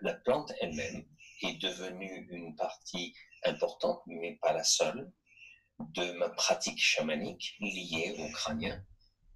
[0.00, 1.04] la, plante elle-même
[1.42, 5.10] est devenue une partie importante, mais pas la seule,
[5.80, 8.84] de ma pratique chamanique liée au crânien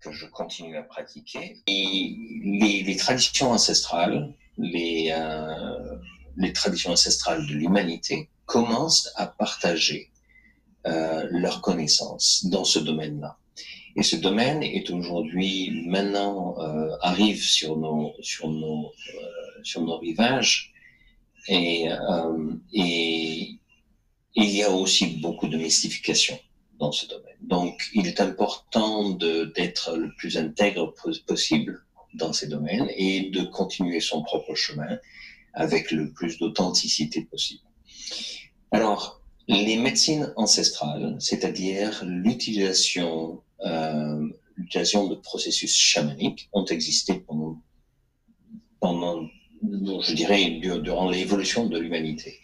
[0.01, 1.63] que je continue à pratiquer.
[1.67, 5.99] Et les, traditions ancestrales, les, euh,
[6.37, 10.13] les traditions ancestrales de l'humanité commencent à partager
[10.87, 13.39] euh, leurs connaissances dans ce domaine-là.
[13.97, 19.99] Et ce domaine est aujourd'hui, maintenant, euh, arrive sur nos, sur nos, euh, sur nos
[19.99, 20.73] rivages.
[21.47, 23.59] Et, euh, et
[24.35, 26.39] il y a aussi beaucoup de mystification
[26.79, 27.37] dans ce domaine.
[27.43, 30.93] Donc, il est important d'être le plus intègre
[31.27, 34.99] possible dans ces domaines et de continuer son propre chemin
[35.53, 37.63] avec le plus d'authenticité possible.
[38.73, 47.61] Alors, les médecines ancestrales, c'est-à-dire l'utilisation euh, l'utilisation de processus chamaniques, ont existé pendant,
[48.81, 49.29] pendant
[49.63, 52.41] je dirais, durant l'évolution de l'humanité.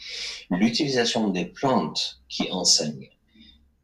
[0.50, 3.10] L'utilisation des plantes qui enseignent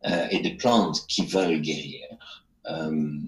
[0.06, 2.02] euh, et des plantes qui veulent guérir
[2.70, 3.20] euh,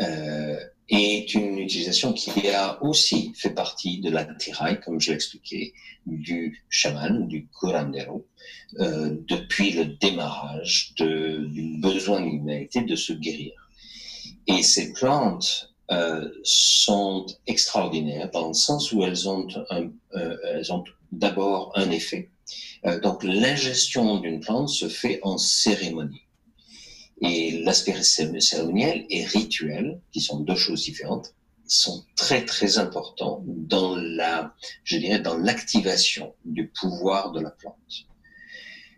[0.00, 5.72] euh, est une utilisation qui a aussi fait partie de la tiraille, comme je l'expliquais,
[6.06, 8.26] du chaman, du curandero,
[8.80, 13.52] euh, depuis le démarrage du besoin de l'humanité de se guérir.
[14.46, 20.84] Et ces plantes euh, sont extraordinaires dans le sens où elles ont, euh, elles ont
[21.10, 22.30] d'abord un effet.
[22.86, 26.22] Euh, donc l'ingestion d'une plante se fait en cérémonie.
[27.22, 31.34] Et l'aspect cérémoniel et rituel, qui sont deux choses différentes,
[31.66, 34.54] sont très très importants dans la,
[34.84, 38.06] je dirais, dans l'activation du pouvoir de la plante,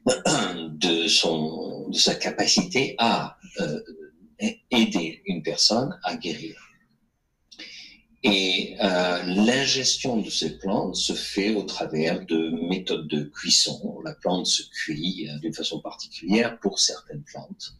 [0.70, 3.80] de son, de sa capacité à euh,
[4.70, 6.56] aider une personne à guérir.
[8.26, 14.00] Et euh, l'ingestion de ces plantes se fait au travers de méthodes de cuisson.
[14.02, 17.74] La plante se cuit euh, d'une façon particulière pour certaines plantes.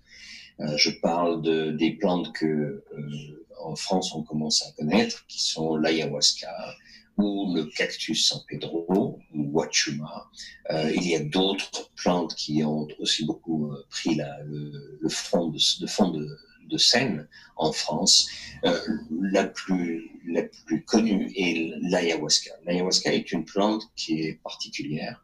[0.60, 5.42] Euh, je parle de, des plantes que euh, en France on commence à connaître, qui
[5.42, 6.74] sont l'ayahuasca
[7.16, 10.30] ou le cactus San Pedro ou Wachuma.
[10.70, 15.08] Euh, il y a d'autres plantes qui ont aussi beaucoup euh, pris la, le, le,
[15.08, 16.26] front de, de fond de,
[16.68, 18.28] de scène en France.
[18.64, 18.78] Euh,
[19.20, 22.50] la plus la plus connue est l'ayahuasca.
[22.64, 25.20] L'ayahuasca est une plante qui est particulière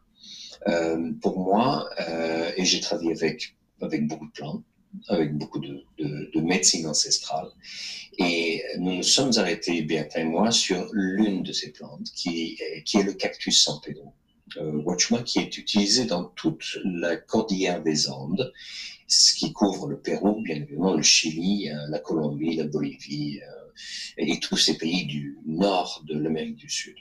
[1.21, 1.89] pour moi
[2.55, 4.63] et j'ai travaillé avec avec beaucoup de plantes
[5.07, 7.49] avec beaucoup de, de, de, médecine ancestrale.
[8.17, 13.03] Et nous nous sommes arrêtés, Béata et moi, sur l'une de ces plantes, qui est,
[13.03, 14.13] le cactus San Pedro.
[14.57, 18.51] Euh, Watchman, qui est utilisé dans toute la cordillère des Andes,
[19.11, 23.69] ce qui couvre le Pérou, bien évidemment, le Chili, euh, la Colombie, la Bolivie euh,
[24.17, 26.95] et tous ces pays du nord de l'Amérique du Sud.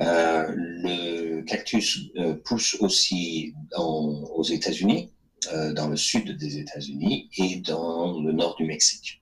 [0.00, 2.10] Euh, le cactus
[2.44, 5.10] pousse aussi aux États-Unis,
[5.52, 9.20] euh, dans le sud des États-Unis et dans le nord du Mexique.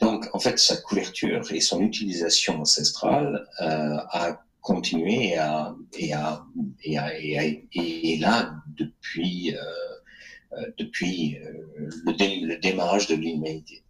[0.00, 6.12] Donc, en fait, sa couverture et son utilisation ancestrale euh, a continué et, a, et,
[6.14, 6.44] a,
[6.82, 9.60] et, a, et, est là depuis, euh,
[10.52, 11.52] euh, depuis euh,
[12.06, 13.82] le, dé, le, démarrage de l'humanité.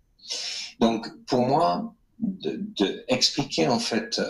[0.80, 4.20] Donc, pour moi, de, de expliquer en fait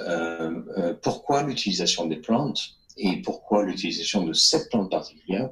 [1.02, 5.50] pourquoi l'utilisation des plantes et pourquoi l'utilisation de cette plante particulière,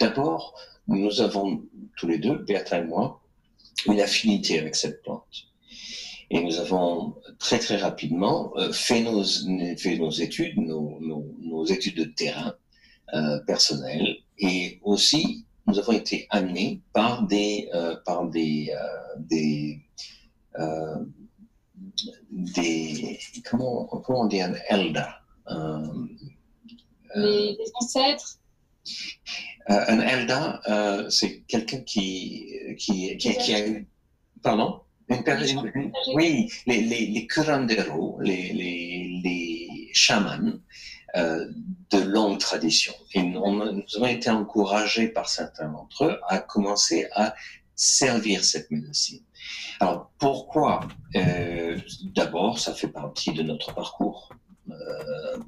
[0.00, 0.54] d'abord,
[0.88, 1.62] nous avons
[1.96, 3.20] tous les deux, Bertrand et moi,
[3.86, 5.46] une affinité avec cette plante.
[6.30, 12.54] Et nous avons très très rapidement euh, fait, nos, études, nos, études de terrain
[13.14, 19.80] euh, personnelles, et aussi nous avons été amenés par des euh, par des euh, des
[20.58, 20.96] euh,
[22.30, 23.18] des
[23.48, 25.06] comment comment dire elder
[27.14, 28.38] les, les ancêtres
[28.86, 33.88] euh, un elda, euh, c'est quelqu'un qui, qui, qui, a eu...
[34.42, 34.80] Pardon?
[35.08, 35.70] Une personne,
[36.14, 40.58] oui, les, les, les curanderos, les, les, les chamans
[41.16, 41.46] euh,
[41.90, 42.92] de longue tradition.
[43.14, 47.34] Et nous, nous avons été encouragés par certains d'entre eux à commencer à
[47.76, 49.22] servir cette médecine.
[49.78, 50.80] Alors pourquoi?
[52.14, 54.30] D'abord, ça fait partie de notre parcours.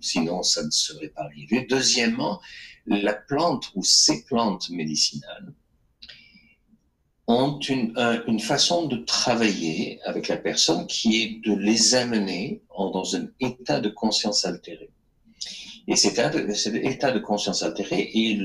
[0.01, 1.67] sinon, ça ne serait pas arrivé.
[1.69, 2.41] Deuxièmement,
[2.89, 5.53] la plante ou ces plantes médicinales
[7.27, 7.93] ont une,
[8.27, 13.81] une, façon de travailler avec la personne qui est de les amener dans un état
[13.81, 14.91] de conscience altéré.
[15.89, 18.37] Et cet état de, conscience altéré est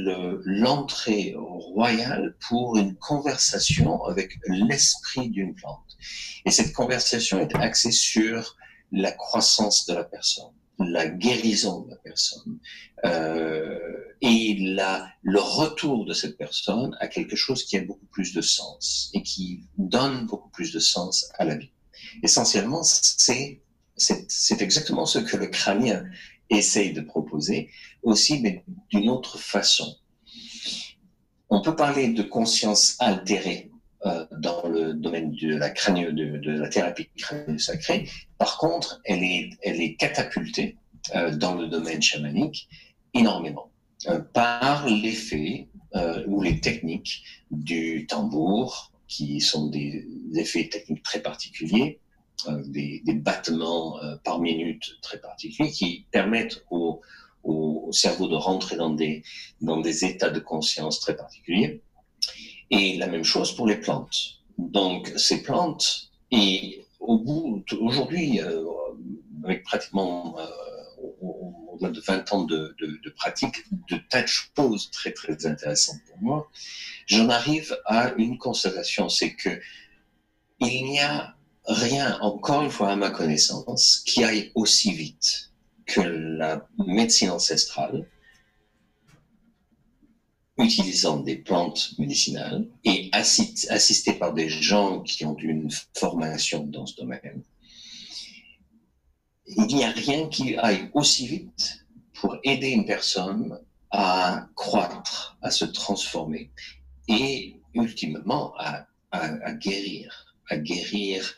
[0.46, 5.98] l'entrée royale pour une conversation avec l'esprit d'une plante.
[6.46, 8.56] Et cette conversation est axée sur
[8.94, 12.60] la croissance de la personne la guérison de la personne
[13.06, 13.80] euh,
[14.22, 18.42] et la, le retour de cette personne à quelque chose qui a beaucoup plus de
[18.42, 21.72] sens et qui donne beaucoup plus de sens à la vie.
[22.22, 23.62] Essentiellement, c'est
[23.96, 26.04] c'est exactement ce que le crânien
[26.50, 27.70] essaye de proposer,
[28.02, 29.96] aussi, mais d'une autre façon.
[31.50, 33.72] On peut parler de conscience altérée
[34.06, 38.10] euh, dans le domaine de la crânio, de, de, la thérapie crânio-sacrée.
[38.38, 40.78] Par contre, elle est, elle est catapultée
[41.16, 42.70] euh, dans le domaine chamanique
[43.14, 43.72] énormément
[44.08, 51.22] euh, par l'effet euh, ou les techniques du tambour, qui sont des effets techniques très
[51.22, 52.00] particuliers,
[52.66, 57.00] des, des, battements par minute très particuliers qui permettent au,
[57.44, 59.24] au, cerveau de rentrer dans des,
[59.62, 61.82] dans des états de conscience très particuliers.
[62.76, 64.40] Et la même chose pour les plantes.
[64.58, 68.40] Donc ces plantes, et au bout, aujourd'hui,
[69.44, 70.36] avec pratiquement
[71.22, 72.76] au-delà de 20 ans de,
[73.16, 73.56] pratique,
[73.90, 76.50] de tas de très très intéressantes pour moi,
[77.06, 79.60] j'en arrive à une constatation, c'est que
[80.60, 85.52] il n'y a rien, encore une fois à ma connaissance, qui aille aussi vite
[85.86, 88.08] que la médecine ancestrale,
[90.58, 96.96] utilisant des plantes médicinales et assisté par des gens qui ont une formation dans ce
[96.96, 97.44] domaine,
[99.48, 103.60] il n'y a rien qui aille aussi vite pour aider une personne
[103.92, 106.52] à croître, à se transformer
[107.08, 108.88] et ultimement à,
[109.54, 111.36] guérir, à guérir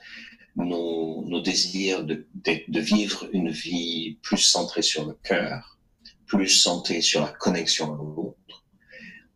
[0.55, 5.77] nos, nos désirs de, de, vivre une vie plus centrée sur le cœur,
[6.27, 8.64] plus centrée sur la connexion à l'autre,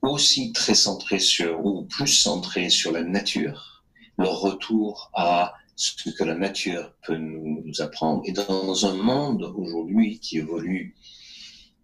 [0.02, 3.84] aussi très centrée sur, ou plus centrée sur la nature,
[4.18, 8.22] le retour à ce que la nature peut nous, apprendre.
[8.26, 10.95] Et dans un monde aujourd'hui qui évolue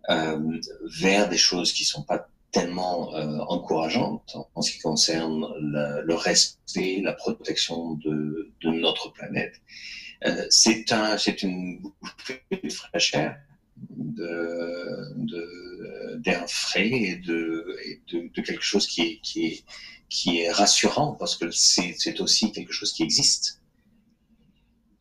[0.10, 0.60] euh,
[1.00, 7.02] vers des choses qui sont pas tellement euh, encourageantes en ce qui concerne le respect,
[7.02, 9.62] la protection de, de notre planète,
[10.26, 13.36] euh, c'est un, c'est une bouffée de fraîcheur,
[13.78, 15.14] de,
[16.16, 17.66] d'air frais et de,
[18.12, 19.64] de, quelque chose qui est, qui est,
[20.10, 23.62] qui est rassurant parce que c'est, aussi quelque chose qui existe.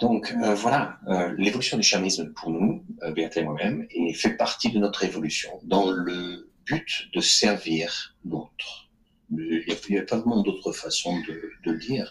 [0.00, 4.78] Donc euh, voilà, euh, l'évolution du chamanisme pour nous, euh, et moi-même, fait partie de
[4.78, 8.90] notre évolution dans le but de servir l'autre.
[9.30, 12.10] Il n'y a, pas vraiment d'autre façon de, de, le dire.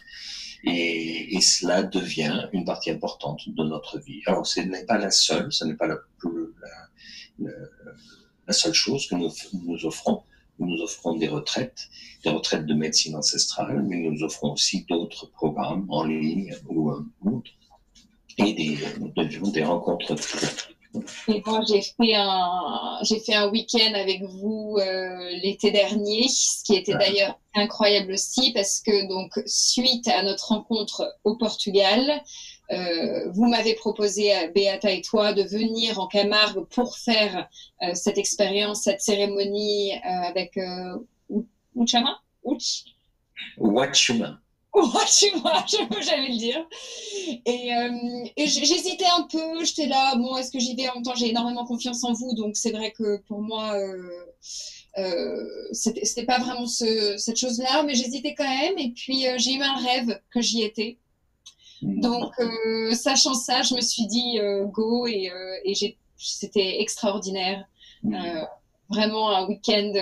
[0.66, 4.22] Et, et, cela devient une partie importante de notre vie.
[4.26, 5.98] Alors ce n'est pas la seule, ce n'est pas la,
[8.52, 9.32] seule chose que nous,
[9.66, 10.24] nous offrons.
[10.60, 11.88] Nous offrons des retraites,
[12.24, 16.92] des retraites de médecine ancestrale, mais nous offrons aussi d'autres programmes en ligne ou,
[17.24, 17.52] ou autres
[18.38, 18.78] et des,
[19.52, 20.16] des rencontres.
[21.28, 26.64] Et moi, j'ai fait un, j'ai fait un week-end avec vous euh, l'été dernier, ce
[26.64, 32.22] qui était d'ailleurs incroyable aussi parce que donc suite à notre rencontre au Portugal,
[32.74, 37.48] euh, vous m'avez proposé, à Beata et toi, de venir en Camargue pour faire
[37.82, 40.60] euh, cette expérience, cette cérémonie avec
[41.76, 42.86] Uchama Uch
[43.58, 44.40] Wachuma.
[45.36, 45.66] vois,
[46.02, 46.68] j'allais le dire.
[47.46, 50.90] Et, euh, et j'hésitais un peu, j'étais là, bon, est-ce que j'y vais?
[50.90, 54.10] En même temps, j'ai énormément confiance en vous, donc c'est vrai que pour moi, euh,
[54.98, 58.78] euh, c'était pas vraiment ce, cette chose-là, mais j'hésitais quand même.
[58.80, 60.98] Et puis, euh, j'ai eu un rêve que j'y étais.
[61.84, 64.40] Donc, euh, sachant ça, je me suis dit
[64.72, 65.32] go et,
[65.66, 67.66] et c'était extraordinaire.
[68.90, 69.94] vraiment un week-end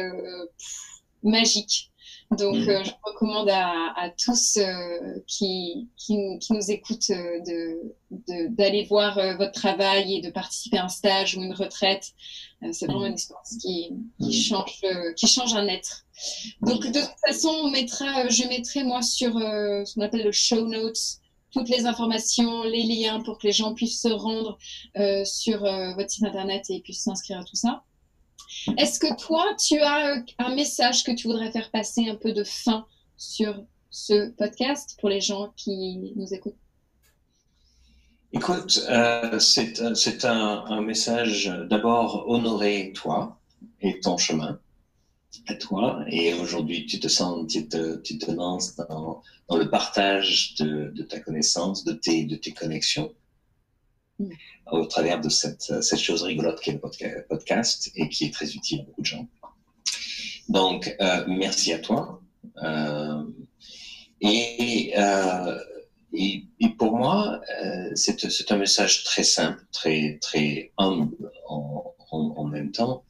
[1.23, 1.91] magique.
[2.31, 2.69] Donc, mm.
[2.69, 7.39] euh, je recommande à, à tous euh, qui, qui, qui, nous écoutent euh,
[8.49, 12.13] d'aller de, voir votre travail et de participer à un stage ou une retraite.
[12.71, 13.07] c'est vraiment mm.
[13.07, 13.89] une expérience qui,
[14.21, 14.31] qui, mm.
[14.31, 14.81] change,
[15.17, 16.05] qui change un être.
[16.61, 20.65] Donc, de toute façon, on mettra, je mettrai moi sur ce qu'on appelle le show
[20.65, 21.19] notes
[21.52, 24.57] toutes les informations, les liens pour que les gens puissent se rendre
[25.26, 27.84] sur votre site internet et puissent s'inscrire à tout ça.
[28.78, 32.44] Est-ce que toi, tu as un message que tu voudrais faire passer un peu de
[32.44, 32.86] fin
[33.18, 36.56] sur ce podcast pour les gens qui nous écoutent?
[38.34, 43.40] Écoute, euh, c'est un, un, message d'abord honorer toi
[43.82, 44.60] et ton chemin
[45.47, 46.03] à toi.
[46.07, 50.91] Et aujourd'hui, tu te sens, tu te, tu te lances dans, dans le partage de,
[50.95, 53.13] de, ta connaissance, de tes, de tes connexions
[54.19, 54.29] mm.
[54.71, 58.53] au travers de cette, cette chose rigolote qui est le podcast et qui est très
[58.53, 59.27] utile à beaucoup de gens.
[60.49, 62.21] Donc, euh, merci à toi.
[62.63, 63.23] Euh,
[64.19, 65.57] et, euh,
[66.13, 67.41] et, et, pour moi,
[67.95, 73.05] c'est un message très simple, très, très humble en, en, en même temps.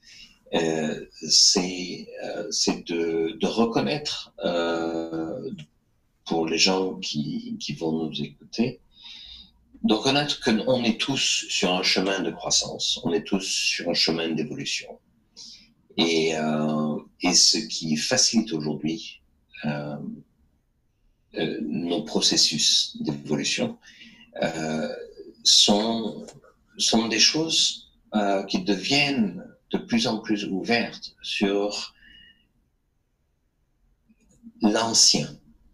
[0.53, 2.49] Euh, c'est euh,
[2.87, 5.49] de, de, reconnaître euh,
[6.25, 8.81] pour les gens qui, qui vont nous écouter,
[9.83, 13.93] de reconnaître qu'on est tous sur un chemin de croissance, on est tous sur un
[13.93, 14.99] chemin d'évolution.
[15.97, 19.21] Et, euh, et ce qui facilite aujourd'hui
[19.65, 19.95] euh,
[21.35, 23.77] euh, nos processus d'évolution
[25.43, 26.25] sont,
[26.77, 27.91] sont des choses
[28.47, 31.93] qui deviennent de plus en plus ouvertes sur
[34.61, 35.27] l'ancien,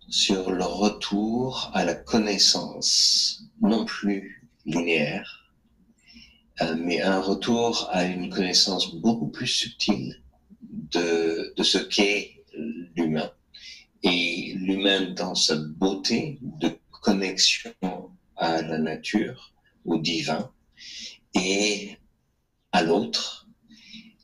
[0.08, 5.54] sur le retour à la connaissance non plus linéaire,
[6.62, 10.22] euh, mais un retour à une connaissance beaucoup plus subtile
[10.62, 12.44] de, de ce qu'est
[12.96, 13.32] l'humain
[14.04, 17.74] et l'humain dans sa beauté de connexion
[18.36, 19.54] à la nature,
[19.86, 20.52] au divin
[21.34, 21.98] et
[22.72, 23.47] à l'autre.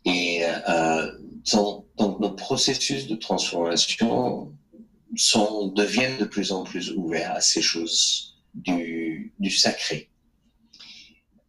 [0.06, 1.12] Et euh,
[1.98, 4.54] donc, nos processus de transformation
[5.16, 10.10] sont, deviennent de plus en plus ouverts à ces choses du, du sacré.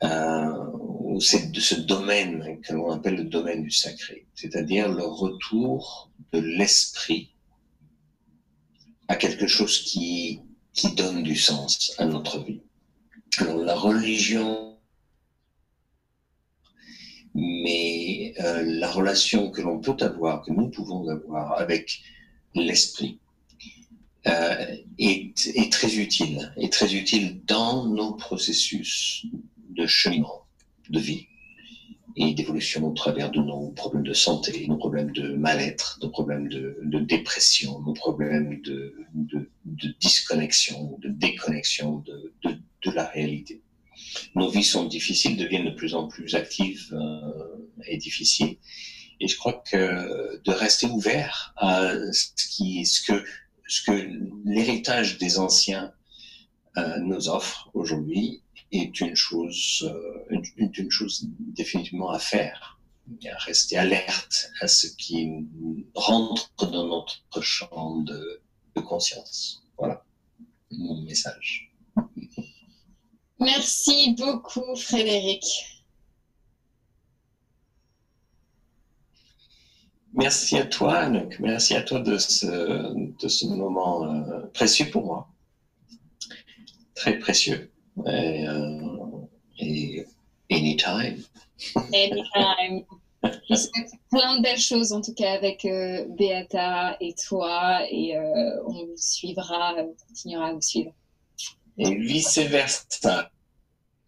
[0.02, 6.10] Euh, c'est de ce domaine que l'on appelle le domaine du sacré, c'est-à-dire le retour
[6.32, 7.34] de l'esprit
[9.08, 10.40] à quelque chose qui,
[10.72, 12.60] qui donne du sens à notre vie.
[13.38, 14.73] Alors la religion,
[17.34, 22.00] mais euh, la relation que l'on peut avoir, que nous pouvons avoir avec
[22.54, 23.18] l'esprit,
[24.26, 29.26] euh, est, est, très utile, est très utile dans nos processus
[29.70, 30.46] de cheminement
[30.88, 31.26] de vie
[32.16, 36.48] et d'évolution au travers de nos problèmes de santé, nos problèmes de mal-être, nos problèmes
[36.48, 43.62] de, de, dépression, nos problèmes de, de, de disconnexion, de déconnexion de, de, la réalité.
[44.34, 48.56] Nos vies sont difficiles, deviennent de plus en plus actives euh, et difficiles.
[49.20, 53.24] Et je crois que de rester ouvert à ce, qui, ce que,
[53.66, 54.10] ce que
[54.44, 55.92] l'héritage des anciens
[56.76, 58.42] euh, nous offre aujourd'hui
[58.72, 62.78] est une chose, euh, une, une, chose définitivement à faire.
[63.46, 65.30] Rester alerte à ce qui
[65.94, 68.40] rentre dans notre champ de,
[68.74, 69.62] de conscience.
[69.78, 70.04] Voilà
[70.70, 71.70] mon message.
[73.44, 75.44] Merci beaucoup, Frédéric.
[80.14, 81.38] Merci à toi, Anouk.
[81.40, 85.28] Merci à toi de ce, de ce moment euh, précieux pour moi.
[86.94, 87.70] Très précieux.
[88.06, 89.26] Et, euh,
[89.58, 90.06] et
[90.50, 91.22] anytime.
[91.92, 92.84] Anytime.
[93.50, 98.16] Je souhaite plein de belles choses en tout cas avec euh, Beata et toi et
[98.16, 100.92] euh, on vous suivra, on continuera à vous suivre.
[101.76, 103.30] Et vice versa.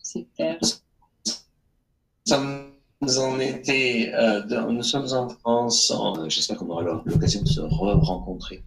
[0.06, 0.58] Super.
[0.62, 2.70] Nous sommes
[3.18, 5.92] en été, euh, dans, nous sommes en France,
[6.28, 8.62] j'espère qu'on aura l'occasion de se re-rencontrer.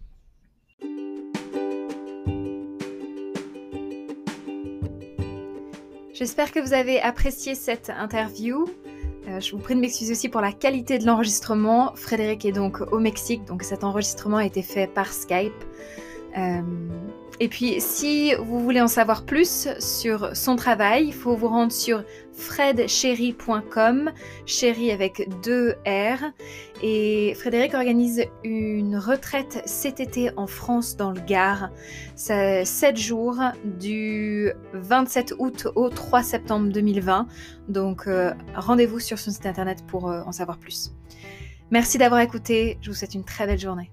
[6.12, 8.66] J'espère que vous avez apprécié cette interview.
[9.26, 11.94] Euh, je vous prie de m'excuser aussi pour la qualité de l'enregistrement.
[11.94, 15.54] Frédéric est donc au Mexique, donc cet enregistrement a été fait par Skype.
[16.36, 16.60] Euh,
[17.42, 21.72] et puis, si vous voulez en savoir plus sur son travail, il faut vous rendre
[21.72, 22.04] sur
[22.34, 24.10] fredchéri.com,
[24.44, 26.22] chéri avec deux R.
[26.82, 31.70] Et Frédéric organise une retraite cet été en France, dans le Gard.
[32.14, 37.26] C'est 7 jours, du 27 août au 3 septembre 2020.
[37.68, 40.92] Donc, euh, rendez-vous sur son site internet pour euh, en savoir plus.
[41.70, 42.76] Merci d'avoir écouté.
[42.82, 43.90] Je vous souhaite une très belle journée.